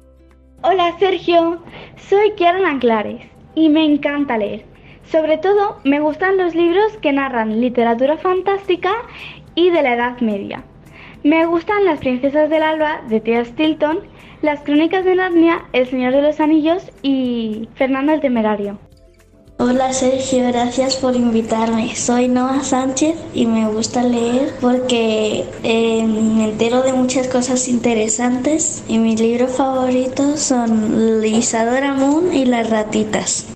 Hola 0.63 0.97
Sergio, 1.01 1.61
soy 2.09 2.33
Kieran 2.33 2.67
Anclares 2.67 3.23
y 3.55 3.69
me 3.69 3.85
encanta 3.85 4.39
leer. 4.39 4.65
Sobre 5.05 5.39
todo 5.39 5.79
me 5.85 6.01
gustan 6.01 6.37
los 6.37 6.55
libros 6.55 6.97
que 6.99 7.13
narran 7.13 7.61
literatura 7.61 8.17
fantástica 8.17 8.93
y 9.55 9.71
de 9.71 9.83
la 9.83 9.95
Edad 9.95 10.21
Media. 10.21 10.65
Me 11.23 11.45
gustan 11.47 11.85
Las 11.85 11.99
Princesas 11.99 12.49
del 12.49 12.63
Alba 12.63 13.03
de 13.09 13.21
Tia 13.21 13.45
Stilton, 13.45 14.01
Las 14.41 14.61
Crónicas 14.63 15.05
de 15.05 15.17
Narnia, 15.17 15.65
El 15.73 15.87
Señor 15.87 16.13
de 16.13 16.23
los 16.23 16.41
Anillos 16.41 16.91
y 17.03 17.69
Fernando 17.75 18.13
el 18.13 18.21
Temerario. 18.21 18.79
Hola 19.63 19.93
Sergio, 19.93 20.43
gracias 20.49 20.97
por 20.97 21.15
invitarme. 21.15 21.95
Soy 21.95 22.29
Noah 22.29 22.65
Sánchez 22.65 23.15
y 23.35 23.45
me 23.45 23.69
gusta 23.69 24.03
leer 24.03 24.55
porque 24.59 25.45
eh, 25.63 26.03
me 26.07 26.45
entero 26.45 26.81
de 26.81 26.95
muchas 26.95 27.29
cosas 27.29 27.69
interesantes 27.69 28.83
y 28.89 28.97
mis 28.97 29.21
libros 29.21 29.51
favoritos 29.51 30.41
son 30.41 31.23
Isadora 31.23 31.93
Moon 31.93 32.33
y 32.33 32.47
Las 32.47 32.71
Ratitas. 32.71 33.49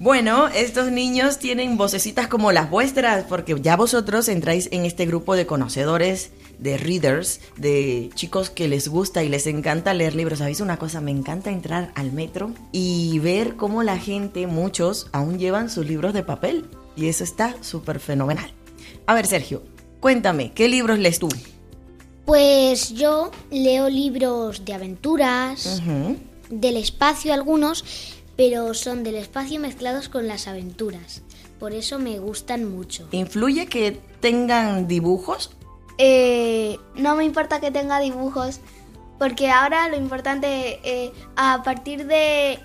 Bueno, 0.00 0.48
estos 0.48 0.90
niños 0.90 1.38
tienen 1.38 1.76
vocecitas 1.76 2.26
como 2.26 2.52
las 2.52 2.70
vuestras, 2.70 3.24
porque 3.24 3.54
ya 3.60 3.76
vosotros 3.76 4.28
entráis 4.28 4.70
en 4.72 4.86
este 4.86 5.04
grupo 5.04 5.36
de 5.36 5.44
conocedores, 5.44 6.30
de 6.58 6.78
readers, 6.78 7.42
de 7.58 8.08
chicos 8.14 8.48
que 8.48 8.66
les 8.66 8.88
gusta 8.88 9.22
y 9.22 9.28
les 9.28 9.46
encanta 9.46 9.92
leer 9.92 10.14
libros. 10.14 10.38
¿Sabéis 10.38 10.60
una 10.60 10.78
cosa? 10.78 11.02
Me 11.02 11.10
encanta 11.10 11.50
entrar 11.50 11.92
al 11.96 12.12
metro 12.12 12.50
y 12.72 13.18
ver 13.18 13.56
cómo 13.56 13.82
la 13.82 13.98
gente, 13.98 14.46
muchos, 14.46 15.08
aún 15.12 15.38
llevan 15.38 15.68
sus 15.68 15.84
libros 15.84 16.14
de 16.14 16.22
papel. 16.22 16.64
Y 16.96 17.08
eso 17.08 17.22
está 17.22 17.54
súper 17.60 18.00
fenomenal. 18.00 18.50
A 19.04 19.12
ver, 19.12 19.26
Sergio, 19.26 19.62
cuéntame, 20.00 20.52
¿qué 20.52 20.66
libros 20.66 20.98
lees 20.98 21.18
tú? 21.18 21.28
Pues 22.24 22.94
yo 22.94 23.30
leo 23.50 23.90
libros 23.90 24.64
de 24.64 24.72
aventuras, 24.72 25.82
del 26.48 26.78
espacio 26.78 27.34
algunos, 27.34 27.84
pero 28.40 28.72
son 28.72 29.04
del 29.04 29.16
espacio 29.16 29.60
mezclados 29.60 30.08
con 30.08 30.26
las 30.26 30.48
aventuras. 30.48 31.20
Por 31.58 31.74
eso 31.74 31.98
me 31.98 32.18
gustan 32.18 32.64
mucho. 32.74 33.06
¿Influye 33.12 33.66
que 33.66 34.00
tengan 34.20 34.88
dibujos? 34.88 35.50
Eh, 35.98 36.78
no 36.94 37.16
me 37.16 37.24
importa 37.26 37.60
que 37.60 37.70
tenga 37.70 38.00
dibujos, 38.00 38.60
porque 39.18 39.50
ahora 39.50 39.90
lo 39.90 39.98
importante, 39.98 40.80
eh, 40.84 41.12
a 41.36 41.62
partir 41.62 42.06
de, 42.06 42.60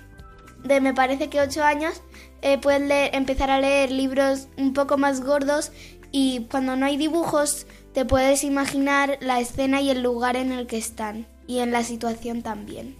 de 0.64 0.80
me 0.80 0.94
parece 0.94 1.28
que 1.28 1.42
8 1.42 1.62
años, 1.62 2.00
eh, 2.40 2.56
puedes 2.56 2.80
leer- 2.80 3.10
empezar 3.12 3.50
a 3.50 3.60
leer 3.60 3.90
libros 3.90 4.48
un 4.56 4.72
poco 4.72 4.96
más 4.96 5.20
gordos 5.22 5.72
y 6.10 6.46
cuando 6.50 6.74
no 6.76 6.86
hay 6.86 6.96
dibujos 6.96 7.66
te 7.92 8.06
puedes 8.06 8.44
imaginar 8.44 9.18
la 9.20 9.40
escena 9.40 9.82
y 9.82 9.90
el 9.90 10.02
lugar 10.02 10.36
en 10.36 10.52
el 10.52 10.66
que 10.66 10.78
están 10.78 11.26
y 11.46 11.58
en 11.58 11.70
la 11.70 11.84
situación 11.84 12.40
también. 12.40 12.96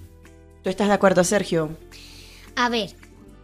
¿Tú 0.62 0.68
estás 0.68 0.88
de 0.88 0.94
acuerdo, 0.94 1.24
Sergio? 1.24 1.70
A 2.56 2.68
ver, 2.68 2.90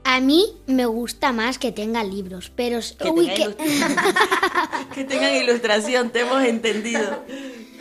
a 0.05 0.20
mí 0.20 0.44
me 0.66 0.87
gusta 0.87 1.33
más 1.33 1.59
que 1.59 1.70
tenga 1.72 2.03
libros, 2.05 2.51
pero... 2.55 2.81
Que 2.98 3.11
uy, 3.11 3.27
tenga 3.29 3.57
que- 3.57 3.64
Que 4.94 5.05
tengan 5.05 5.35
ilustración, 5.37 6.11
te 6.11 6.20
hemos 6.20 6.42
entendido. 6.44 7.22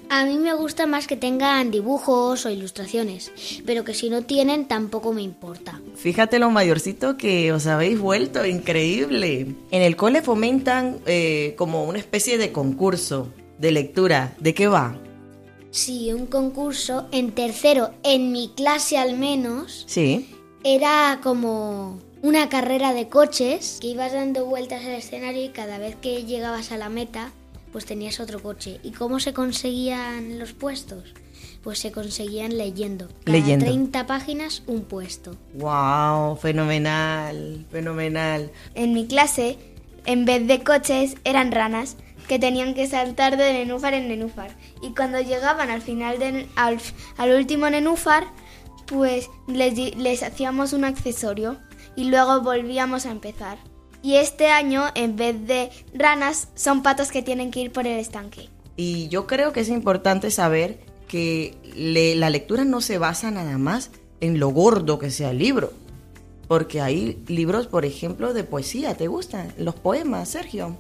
A 0.10 0.26
mí 0.26 0.38
me 0.38 0.54
gusta 0.54 0.86
más 0.88 1.08
que 1.08 1.15
tengan 1.15 1.72
dibujos 1.72 2.46
o 2.46 2.50
ilustraciones, 2.50 3.32
pero 3.65 3.86
que 3.86 3.94
si 3.94 4.10
no 4.10 4.24
tienen 4.24 4.65
tampoco 4.67 5.13
me 5.13 5.22
importa. 5.22 5.80
Fíjate 5.96 6.38
lo 6.38 6.50
mayorcito 6.52 7.15
que 7.15 7.54
os 7.54 7.65
habéis 7.65 7.98
vuelto, 7.98 8.46
increíble. 8.46 9.56
En 9.72 9.82
el 9.82 9.96
cole 9.96 10.22
fomentan 10.22 11.00
eh, 11.06 11.56
como 11.58 11.86
una 11.86 11.98
especie 12.00 12.38
de 12.38 12.52
concurso 12.52 13.30
de 13.58 13.72
lectura. 13.72 14.34
¿De 14.39 14.54
qué 14.54 14.67
va? 14.67 14.98
Sí, 15.70 16.12
un 16.12 16.26
concurso 16.26 17.08
en 17.13 17.32
tercero, 17.32 17.91
en 18.04 18.34
mi 18.34 18.50
clase 18.50 18.98
al 18.98 19.17
menos, 19.17 19.86
Sí. 19.88 20.30
Era 20.63 21.19
como 21.24 22.00
una 22.21 22.50
carrera 22.50 22.93
de 22.93 23.10
coches 23.10 23.80
que 23.82 23.88
ibas 23.88 24.13
dando 24.13 24.45
vueltas 24.45 24.86
al 24.86 24.91
escenario 24.91 25.43
y 25.43 25.50
cada 25.50 25.78
vez 25.78 25.95
que 25.95 26.24
llegabas 26.24 26.71
a 26.71 26.78
la 26.78 26.89
meta, 26.89 27.32
pues 27.71 27.86
tenías 27.86 28.19
otro 28.19 28.41
coche. 28.41 28.80
¿Y 28.84 28.91
cómo 28.91 29.19
se 29.19 29.34
conseguían 29.34 30.38
los 30.38 30.54
puestos? 30.54 31.13
Pues 31.63 31.80
se 31.80 31.91
conseguían 31.91 32.58
leyendo. 32.58 33.08
Cada 33.24 33.38
Leyendo. 33.38 33.65
30 33.65 34.08
páginas, 34.08 34.63
un 34.67 34.82
puesto. 34.82 35.36
¡Wow! 35.56 36.36
Fenomenal, 36.38 37.65
fenomenal. 37.71 38.52
En 38.76 38.93
mi 38.93 39.08
clase, 39.08 39.58
en 40.06 40.26
vez 40.26 40.47
de 40.47 40.63
coches, 40.63 41.15
eran 41.24 41.52
ranas 41.52 41.97
que 42.28 42.39
tenían 42.39 42.74
que 42.74 42.88
saltar 42.88 43.38
de 43.38 43.54
nenúfar 43.54 43.93
en 43.93 44.08
nenúfar. 44.08 44.56
Y 44.82 44.93
cuando 44.95 45.19
llegaban 45.19 45.69
al 45.69 45.82
final 45.82 46.17
de, 46.19 46.47
al, 46.56 46.80
al 47.17 47.32
último 47.32 47.69
nenúfar, 47.69 48.26
pues 48.86 49.30
les, 49.48 49.96
les 49.98 50.24
hacíamos 50.24 50.74
un 50.74 50.84
accesorio 50.86 51.58
y 51.96 52.06
luego 52.06 52.41
volvíamos 52.41 53.06
a 53.06 53.12
empezar. 53.12 53.58
Y 54.04 54.15
este 54.15 54.48
año, 54.50 54.86
en 54.96 55.15
vez 55.15 55.46
de 55.46 55.70
ranas, 55.94 56.48
son 56.56 56.82
patos 56.84 57.12
que 57.12 57.22
tienen 57.22 57.52
que 57.52 57.62
ir 57.62 57.72
por 57.72 57.86
el 57.86 58.00
estanque. 58.00 58.50
Y 58.76 59.08
yo 59.10 59.28
creo 59.28 59.54
que 59.54 59.60
es 59.60 59.70
importante 59.70 60.32
saber 60.32 60.80
que 61.08 61.56
le- 61.76 62.15
la 62.15 62.30
lectura 62.30 62.63
no 62.65 62.82
se 62.82 62.98
basa 62.98 63.30
nada 63.32 63.58
más 63.58 63.91
en 64.22 64.39
lo 64.39 64.50
gordo 64.50 64.98
que 64.98 65.12
sea 65.12 65.32
el 65.32 65.38
libro. 65.39 65.74
Porque 66.48 66.82
hay 66.82 67.22
libros, 67.28 67.67
por 67.67 67.86
ejemplo, 67.86 68.34
de 68.34 68.44
poesía. 68.44 68.96
¿Te 68.98 69.08
gustan? 69.08 69.54
Los 69.58 69.76
poemas, 69.76 70.30
Sergio. 70.30 70.76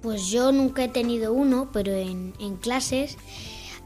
Pues 0.00 0.28
yo 0.28 0.50
nunca 0.52 0.84
he 0.84 0.88
tenido 0.88 1.32
uno, 1.32 1.70
pero 1.72 1.92
en, 1.92 2.32
en 2.40 2.56
clases 2.56 3.16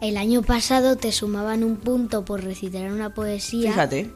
el 0.05 0.17
año 0.19 0.43
pasado 0.43 0.97
te 0.97 1.13
sumaban 1.13 1.65
un 1.65 1.77
punto 1.77 2.25
por 2.25 2.45
recitar 2.45 2.93
una 2.93 3.15
poesía. 3.15 3.71
Fíjate. 3.71 4.11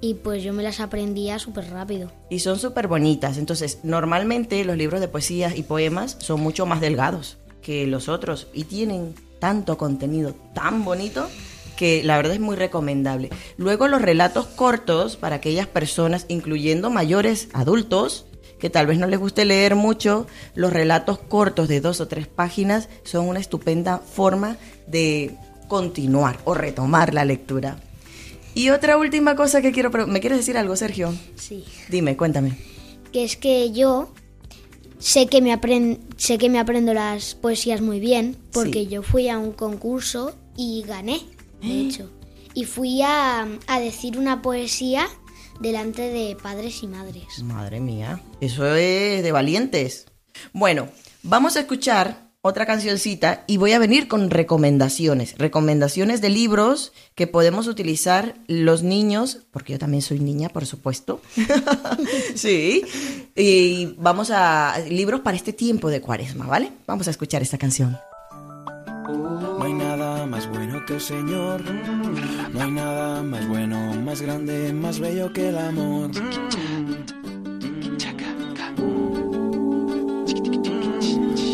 Y 0.00 0.14
pues 0.14 0.42
yo 0.42 0.52
me 0.52 0.62
las 0.62 0.80
aprendía 0.80 1.38
súper 1.38 1.70
rápido. 1.70 2.10
Y 2.30 2.38
son 2.38 2.58
súper 2.58 2.88
bonitas. 2.88 3.36
Entonces, 3.36 3.80
normalmente 3.82 4.64
los 4.64 4.76
libros 4.76 5.00
de 5.00 5.08
poesía 5.08 5.54
y 5.54 5.62
poemas 5.62 6.16
son 6.20 6.40
mucho 6.40 6.66
más 6.66 6.80
delgados 6.80 7.36
que 7.60 7.86
los 7.86 8.08
otros 8.08 8.46
y 8.52 8.64
tienen 8.64 9.14
tanto 9.38 9.76
contenido 9.76 10.34
tan 10.54 10.84
bonito 10.84 11.28
que 11.76 12.02
la 12.02 12.16
verdad 12.16 12.34
es 12.34 12.40
muy 12.40 12.56
recomendable. 12.56 13.30
Luego 13.56 13.88
los 13.88 14.00
relatos 14.00 14.46
cortos 14.46 15.16
para 15.16 15.36
aquellas 15.36 15.66
personas, 15.66 16.24
incluyendo 16.28 16.88
mayores 16.90 17.48
adultos, 17.52 18.26
que 18.64 18.70
tal 18.70 18.86
vez 18.86 18.96
no 18.98 19.06
les 19.06 19.20
guste 19.20 19.44
leer 19.44 19.74
mucho, 19.74 20.26
los 20.54 20.72
relatos 20.72 21.18
cortos 21.18 21.68
de 21.68 21.82
dos 21.82 22.00
o 22.00 22.08
tres 22.08 22.26
páginas 22.28 22.88
son 23.02 23.28
una 23.28 23.38
estupenda 23.38 23.98
forma 23.98 24.56
de 24.86 25.36
continuar 25.68 26.38
o 26.46 26.54
retomar 26.54 27.12
la 27.12 27.26
lectura. 27.26 27.76
Y 28.54 28.70
otra 28.70 28.96
última 28.96 29.36
cosa 29.36 29.60
que 29.60 29.70
quiero... 29.70 29.90
¿Me 30.06 30.18
quieres 30.20 30.38
decir 30.38 30.56
algo, 30.56 30.76
Sergio? 30.76 31.12
Sí. 31.36 31.62
Dime, 31.90 32.16
cuéntame. 32.16 32.56
que 33.12 33.24
es 33.24 33.36
que 33.36 33.70
yo 33.72 34.08
sé 34.98 35.26
que 35.26 35.42
me, 35.42 35.54
sé 36.16 36.38
que 36.38 36.48
me 36.48 36.58
aprendo 36.58 36.94
las 36.94 37.34
poesías 37.34 37.82
muy 37.82 38.00
bien, 38.00 38.34
porque 38.50 38.84
Sí. 38.84 38.86
yo 38.86 39.02
fui 39.02 39.28
a 39.28 39.36
un 39.38 39.52
concurso 39.52 40.34
y 40.56 40.84
gané, 40.88 41.20
de 41.60 41.80
hecho. 41.86 42.10
Y 42.54 42.64
fui 42.64 43.02
a, 43.02 43.46
a 43.66 43.78
decir 43.78 44.16
una 44.16 44.40
poesía 44.40 45.06
delante 45.60 46.02
de 46.10 46.36
padres 46.40 46.82
y 46.82 46.86
madres. 46.86 47.42
Madre 47.42 47.80
mía, 47.80 48.20
eso 48.40 48.74
es 48.74 49.22
de 49.22 49.32
valientes. 49.32 50.06
Bueno, 50.52 50.88
vamos 51.22 51.56
a 51.56 51.60
escuchar 51.60 52.24
otra 52.46 52.66
cancioncita 52.66 53.42
y 53.46 53.56
voy 53.56 53.72
a 53.72 53.78
venir 53.78 54.06
con 54.06 54.28
recomendaciones. 54.28 55.34
Recomendaciones 55.38 56.20
de 56.20 56.28
libros 56.28 56.92
que 57.14 57.26
podemos 57.26 57.68
utilizar 57.68 58.34
los 58.48 58.82
niños, 58.82 59.38
porque 59.50 59.72
yo 59.72 59.78
también 59.78 60.02
soy 60.02 60.20
niña, 60.20 60.50
por 60.50 60.66
supuesto. 60.66 61.22
sí. 62.34 62.82
Y 63.34 63.94
vamos 63.96 64.30
a 64.30 64.78
libros 64.90 65.22
para 65.22 65.38
este 65.38 65.54
tiempo 65.54 65.88
de 65.88 66.02
cuaresma, 66.02 66.46
¿vale? 66.46 66.70
Vamos 66.86 67.08
a 67.08 67.12
escuchar 67.12 67.40
esta 67.40 67.56
canción. 67.56 67.96
Más 70.26 70.48
bueno 70.48 70.84
que 70.86 70.94
el 70.94 71.00
Señor. 71.00 71.60
No 72.52 72.62
hay 72.62 72.70
nada 72.70 73.22
más 73.22 73.46
bueno, 73.48 73.94
más 74.02 74.22
grande, 74.22 74.72
más 74.72 74.98
bello 74.98 75.32
que 75.32 75.48
el 75.48 75.58
amor. 75.58 76.10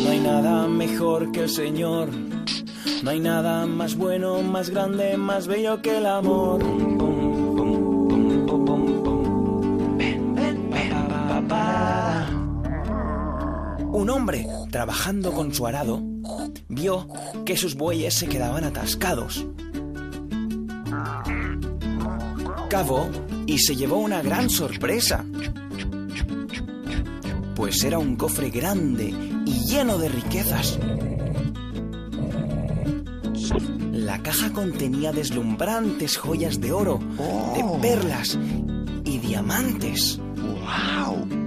No 0.03 0.09
hay 0.09 0.19
nada 0.19 0.67
mejor 0.67 1.31
que 1.31 1.43
el 1.43 1.49
Señor. 1.49 2.09
No 3.03 3.09
hay 3.09 3.19
nada 3.19 3.65
más 3.65 3.95
bueno, 3.95 4.41
más 4.41 4.69
grande, 4.69 5.17
más 5.17 5.47
bello 5.47 5.81
que 5.81 5.97
el 5.97 6.05
amor. 6.05 6.63
Un 13.91 14.09
hombre, 14.09 14.47
trabajando 14.71 15.31
con 15.31 15.53
su 15.53 15.67
arado, 15.67 16.01
vio 16.67 17.07
que 17.45 17.57
sus 17.57 17.75
bueyes 17.75 18.13
se 18.13 18.27
quedaban 18.27 18.63
atascados. 18.63 19.45
Cavó 22.69 23.09
y 23.45 23.59
se 23.59 23.75
llevó 23.75 23.97
una 23.97 24.21
gran 24.21 24.49
sorpresa. 24.49 25.25
Pues 27.55 27.83
era 27.83 27.99
un 27.99 28.15
cofre 28.15 28.49
grande 28.49 29.13
y 29.45 29.65
lleno 29.67 29.97
de 29.97 30.09
riquezas. 30.09 30.79
La 33.91 34.23
caja 34.23 34.51
contenía 34.51 35.11
deslumbrantes 35.11 36.17
joyas 36.17 36.59
de 36.59 36.71
oro, 36.71 36.99
de 37.55 37.79
perlas 37.81 38.37
y 39.03 39.19
diamantes. 39.19 40.19
¡Wow! 40.37 41.40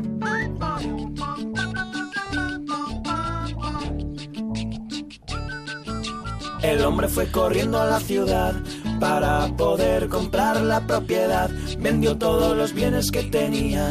El 6.64 6.83
hombre 6.83 7.09
fue 7.09 7.31
corriendo 7.31 7.79
a 7.79 7.85
la 7.85 8.00
ciudad 8.00 8.55
para 8.98 9.55
poder 9.55 10.09
comprar 10.09 10.62
la 10.62 10.81
propiedad. 10.81 11.50
Vendió 11.79 12.16
todos 12.16 12.57
los 12.57 12.72
bienes 12.72 13.11
que 13.11 13.24
tenía. 13.24 13.90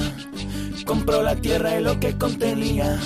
Compró 0.84 1.22
la 1.22 1.36
tierra 1.36 1.80
y 1.80 1.84
lo 1.84 2.00
que 2.00 2.18
contenía. 2.18 3.00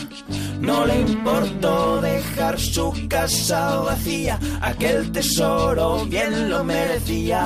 No 0.61 0.85
le 0.85 1.01
importó 1.01 1.99
dejar 1.99 2.57
su 2.57 2.93
casa 3.09 3.75
vacía. 3.81 4.39
Aquel 4.61 5.11
tesoro 5.11 6.05
bien 6.05 6.49
lo 6.49 6.63
merecía. 6.63 7.45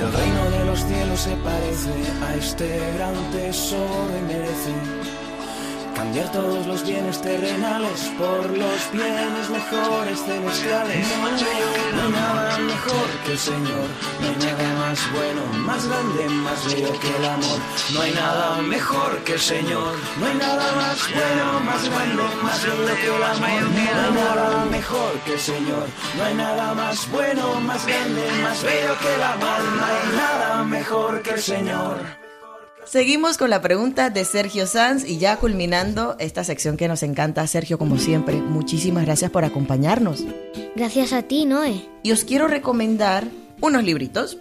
El 0.00 0.12
reino 0.12 0.50
de 0.50 0.64
los 0.64 0.80
cielos 0.80 1.20
se 1.20 1.36
parece 1.36 1.92
a 2.26 2.34
este 2.36 2.80
gran 2.96 3.14
tesoro 3.32 4.10
y 4.18 4.32
merece 4.32 5.19
cambiar 6.10 6.32
todos 6.32 6.66
los 6.66 6.84
bienes 6.84 7.22
terrenales 7.22 8.10
por 8.18 8.50
los 8.58 8.92
bienes 8.92 9.48
mejores 9.48 10.18
celestiales. 10.24 11.06
No 11.20 11.26
hay 12.02 12.10
nada 12.10 12.58
mejor 12.58 13.06
que 13.24 13.32
el 13.32 13.38
Señor, 13.38 13.86
no 14.20 14.26
hay 14.26 14.36
nada 14.36 14.74
más 14.74 14.98
bueno, 15.12 15.42
más 15.66 15.86
grande, 15.86 16.28
más 16.30 16.66
bello 16.66 16.98
que 16.98 17.16
el 17.16 17.24
amor. 17.24 17.58
No 17.94 18.00
hay 18.00 18.12
nada 18.12 18.60
mejor 18.62 19.18
que 19.18 19.34
el 19.34 19.40
Señor, 19.40 19.94
no 20.18 20.26
hay 20.26 20.34
nada 20.34 20.72
más 20.72 20.98
bueno, 21.14 21.60
más 21.60 21.88
grande, 21.88 22.22
más 22.42 22.66
bello 22.66 22.96
que 22.96 23.06
el 23.06 23.22
amor. 23.22 23.70
No 23.70 23.86
hay 23.86 24.12
nada 24.12 24.64
mejor 24.64 25.12
que 25.24 25.32
el 25.34 25.40
Señor, 25.40 25.86
no 26.16 26.24
hay 26.24 26.34
nada 26.34 26.74
más 26.74 27.10
bueno, 27.12 27.60
más 27.60 27.86
grande, 27.86 28.22
más 28.42 28.62
bello 28.64 28.98
que 28.98 29.14
el 29.14 29.22
amor. 29.22 29.60
No 29.78 29.84
hay 29.84 30.16
nada 30.16 30.64
mejor 30.64 31.22
que 31.22 31.30
el 31.30 31.40
Señor. 31.40 32.19
Seguimos 32.90 33.38
con 33.38 33.50
la 33.50 33.62
pregunta 33.62 34.10
de 34.10 34.24
Sergio 34.24 34.66
Sanz 34.66 35.08
y 35.08 35.18
ya 35.18 35.36
culminando 35.36 36.16
esta 36.18 36.42
sección 36.42 36.76
que 36.76 36.88
nos 36.88 37.04
encanta, 37.04 37.46
Sergio, 37.46 37.78
como 37.78 37.98
siempre, 37.98 38.34
muchísimas 38.34 39.04
gracias 39.04 39.30
por 39.30 39.44
acompañarnos. 39.44 40.24
Gracias 40.74 41.12
a 41.12 41.22
ti, 41.22 41.46
Noé. 41.46 41.84
Y 42.02 42.10
os 42.10 42.24
quiero 42.24 42.48
recomendar 42.48 43.28
unos 43.60 43.84
libritos. 43.84 44.38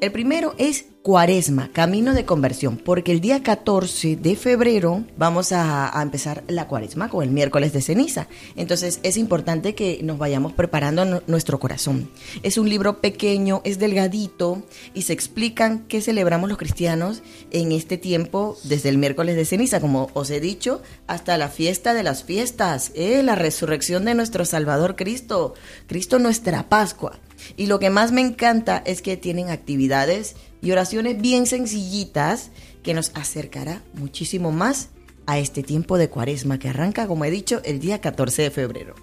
El 0.00 0.12
primero 0.12 0.54
es 0.58 0.86
Cuaresma, 1.02 1.70
Camino 1.72 2.12
de 2.12 2.24
Conversión, 2.24 2.76
porque 2.76 3.12
el 3.12 3.20
día 3.20 3.42
14 3.42 4.16
de 4.16 4.36
febrero 4.36 5.04
vamos 5.16 5.52
a, 5.52 5.90
empezar 6.02 6.44
la 6.48 6.66
Cuaresma 6.68 7.08
con 7.08 7.22
el 7.24 7.30
miércoles 7.30 7.72
de 7.72 7.80
ceniza. 7.80 8.28
Entonces 8.56 9.00
es 9.02 9.16
importante 9.16 9.74
que 9.74 10.00
nos 10.02 10.18
vayamos 10.18 10.52
preparando 10.52 11.04
nu- 11.04 11.22
nuestro 11.26 11.58
corazón. 11.58 12.10
Es 12.42 12.58
un 12.58 12.68
libro 12.68 13.00
pequeño, 13.00 13.62
es 13.64 13.78
delgadito 13.78 14.62
y 14.92 15.02
se 15.02 15.14
explican 15.14 15.84
qué 15.88 16.00
celebramos 16.02 16.48
los 16.48 16.58
cristianos 16.58 17.22
en 17.50 17.72
este 17.72 17.96
tiempo 17.96 18.56
desde 18.64 18.90
el 18.90 18.98
miércoles 18.98 19.34
de 19.36 19.46
ceniza, 19.46 19.80
como 19.80 20.10
os 20.14 20.30
he 20.30 20.40
dicho, 20.40 20.82
hasta 21.06 21.38
la 21.38 21.48
fiesta 21.48 21.94
de 21.94 22.02
las 22.02 22.22
fiestas, 22.22 22.92
¿eh? 22.94 23.22
la 23.22 23.34
resurrección 23.34 24.04
de 24.04 24.14
nuestro 24.14 24.44
Salvador 24.44 24.94
Cristo, 24.94 25.54
Cristo 25.86 26.18
nuestra 26.18 26.68
Pascua. 26.68 27.18
Y 27.56 27.66
lo 27.66 27.78
que 27.78 27.90
más 27.90 28.12
me 28.12 28.20
encanta 28.20 28.82
es 28.84 29.02
que 29.02 29.16
tienen 29.16 29.50
actividades 29.50 30.36
y 30.60 30.70
oraciones 30.70 31.20
bien 31.20 31.46
sencillitas 31.46 32.50
que 32.82 32.94
nos 32.94 33.10
acercará 33.14 33.82
muchísimo 33.94 34.52
más 34.52 34.90
a 35.26 35.38
este 35.38 35.62
tiempo 35.62 35.98
de 35.98 36.08
cuaresma 36.08 36.58
que 36.58 36.70
arranca, 36.70 37.06
como 37.06 37.24
he 37.24 37.30
dicho, 37.30 37.60
el 37.64 37.80
día 37.80 38.00
14 38.00 38.42
de 38.42 38.50
febrero. 38.50 38.94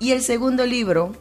Y 0.00 0.10
el 0.10 0.22
segundo 0.22 0.66
libro, 0.66 1.12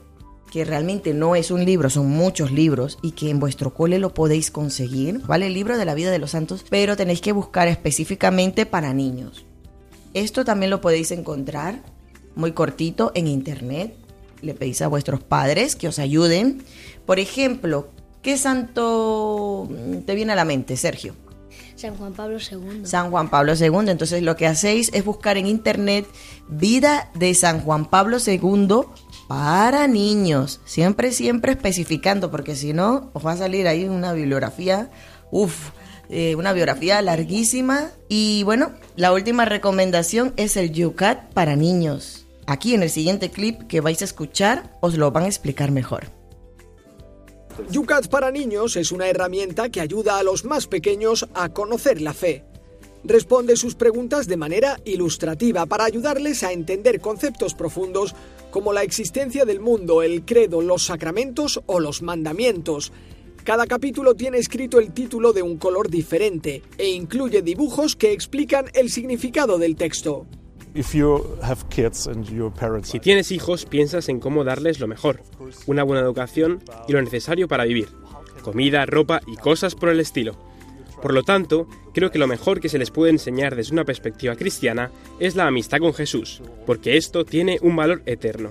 que 0.52 0.66
realmente 0.66 1.14
no 1.14 1.36
es 1.36 1.52
un 1.52 1.64
libro, 1.64 1.92
son 1.92 2.10
muchos 2.10 2.52
libros 2.52 2.98
y 3.04 3.12
que 3.12 3.30
en 3.30 3.40
vuestro 3.40 3.74
cole 3.74 4.00
lo 4.00 4.16
podéis 4.16 4.50
conseguir, 4.50 5.20
¿vale? 5.28 5.48
El 5.48 5.54
libro 5.54 5.78
de 5.78 5.86
la 5.86 5.94
vida 5.94 6.10
de 6.10 6.18
los 6.18 6.32
santos, 6.32 6.66
pero 6.70 6.98
tenéis 6.98 7.22
que 7.22 7.34
buscar 7.34 7.68
específicamente 7.68 8.66
para 8.66 8.94
niños. 8.94 9.46
Esto 10.16 10.44
también 10.44 10.72
lo 10.72 10.82
podéis 10.82 11.12
encontrar 11.12 11.84
muy 12.36 12.54
cortito 12.54 13.12
en 13.14 13.28
internet. 13.28 13.96
Le 14.42 14.54
pedís 14.54 14.82
a 14.82 14.88
vuestros 14.88 15.22
padres 15.22 15.76
que 15.76 15.88
os 15.88 16.00
ayuden. 16.00 16.64
Por 17.06 17.20
ejemplo, 17.20 17.90
¿qué 18.22 18.38
santo 18.38 19.68
te 20.06 20.16
viene 20.16 20.34
a 20.34 20.36
la 20.36 20.46
mente, 20.46 20.78
Sergio? 20.78 21.16
San 21.76 21.96
Juan 21.96 22.14
Pablo 22.14 22.38
II. 22.40 22.86
San 22.86 23.12
Juan 23.12 23.30
Pablo 23.30 23.54
II. 23.54 23.90
Entonces 23.90 24.24
lo 24.24 24.36
que 24.36 24.48
hacéis 24.48 24.90
es 24.94 25.06
buscar 25.06 25.38
en 25.38 25.46
internet 25.46 26.08
vida 26.50 27.12
de 27.14 27.34
San 27.36 27.62
Juan 27.62 27.86
Pablo 27.86 28.18
II 28.26 28.82
para 29.28 29.88
niños. 29.88 30.60
Siempre, 30.66 31.12
siempre 31.12 31.52
especificando, 31.52 32.32
porque 32.32 32.56
si 32.56 32.74
no, 32.74 33.12
os 33.14 33.26
va 33.26 33.34
a 33.34 33.38
salir 33.38 33.68
ahí 33.68 33.86
una 33.86 34.14
bibliografía, 34.14 34.90
uff, 35.32 35.72
una 36.36 36.54
biografía 36.54 37.02
larguísima. 37.02 37.92
Y 38.08 38.44
bueno, 38.44 38.72
la 38.96 39.14
última 39.14 39.46
recomendación 39.46 40.34
es 40.38 40.58
el 40.58 40.72
Yucat 40.72 41.32
para 41.34 41.56
niños. 41.56 42.27
Aquí 42.50 42.74
en 42.74 42.82
el 42.82 42.90
siguiente 42.90 43.30
clip 43.30 43.68
que 43.68 43.82
vais 43.82 44.02
a 44.02 44.06
escuchar 44.06 44.78
os 44.80 44.98
lo 44.98 45.12
van 45.12 45.26
a 45.26 45.28
explicar 45.28 45.70
mejor. 45.70 46.06
Yucat 47.70 48.08
para 48.08 48.32
niños 48.32 48.78
es 48.78 48.94
una 48.94 49.10
herramienta 49.10 49.68
que 49.70 49.82
ayuda 49.82 50.18
a 50.18 50.24
los 50.24 50.46
más 50.46 50.66
pequeños 50.68 51.28
a 51.34 51.50
conocer 51.50 52.00
la 52.00 52.14
fe. 52.14 52.46
Responde 53.04 53.58
sus 53.58 53.76
preguntas 53.76 54.28
de 54.28 54.38
manera 54.38 54.80
ilustrativa 54.86 55.66
para 55.66 55.84
ayudarles 55.84 56.44
a 56.44 56.54
entender 56.54 57.02
conceptos 57.02 57.54
profundos 57.54 58.16
como 58.50 58.72
la 58.72 58.84
existencia 58.84 59.44
del 59.44 59.60
mundo, 59.60 60.02
el 60.02 60.24
credo, 60.24 60.62
los 60.62 60.86
sacramentos 60.86 61.60
o 61.66 61.82
los 61.82 62.02
mandamientos. 62.02 62.94
Cada 63.44 63.68
capítulo 63.68 64.16
tiene 64.16 64.38
escrito 64.38 64.80
el 64.80 64.94
título 64.94 65.34
de 65.34 65.42
un 65.42 65.58
color 65.58 65.90
diferente 65.90 66.64
e 66.78 66.88
incluye 66.88 67.42
dibujos 67.42 67.98
que 67.98 68.14
explican 68.14 68.68
el 68.74 68.90
significado 68.90 69.58
del 69.58 69.76
texto. 69.76 70.28
Si 72.84 73.00
tienes 73.00 73.32
hijos, 73.32 73.66
piensas 73.66 74.10
en 74.10 74.20
cómo 74.20 74.44
darles 74.44 74.80
lo 74.80 74.88
mejor, 74.88 75.22
una 75.66 75.84
buena 75.84 76.02
educación 76.02 76.64
y 76.88 76.94
lo 76.94 77.02
necesario 77.02 77.48
para 77.48 77.66
vivir, 77.66 77.90
comida, 78.44 78.86
ropa 78.86 79.22
y 79.28 79.36
cosas 79.38 79.76
por 79.76 79.90
el 79.90 80.00
estilo. 80.00 80.36
Por 81.02 81.14
lo 81.14 81.24
tanto, 81.24 81.68
creo 81.94 82.12
que 82.12 82.20
lo 82.20 82.28
mejor 82.28 82.60
que 82.60 82.70
se 82.70 82.80
les 82.80 82.92
puede 82.92 83.12
enseñar 83.12 83.56
desde 83.56 83.74
una 83.74 83.86
perspectiva 83.86 84.36
cristiana 84.36 84.92
es 85.20 85.36
la 85.36 85.48
amistad 85.48 85.80
con 85.80 85.94
Jesús, 85.94 86.42
porque 86.66 86.98
esto 86.98 87.24
tiene 87.24 87.60
un 87.62 87.76
valor 87.76 88.02
eterno. 88.06 88.50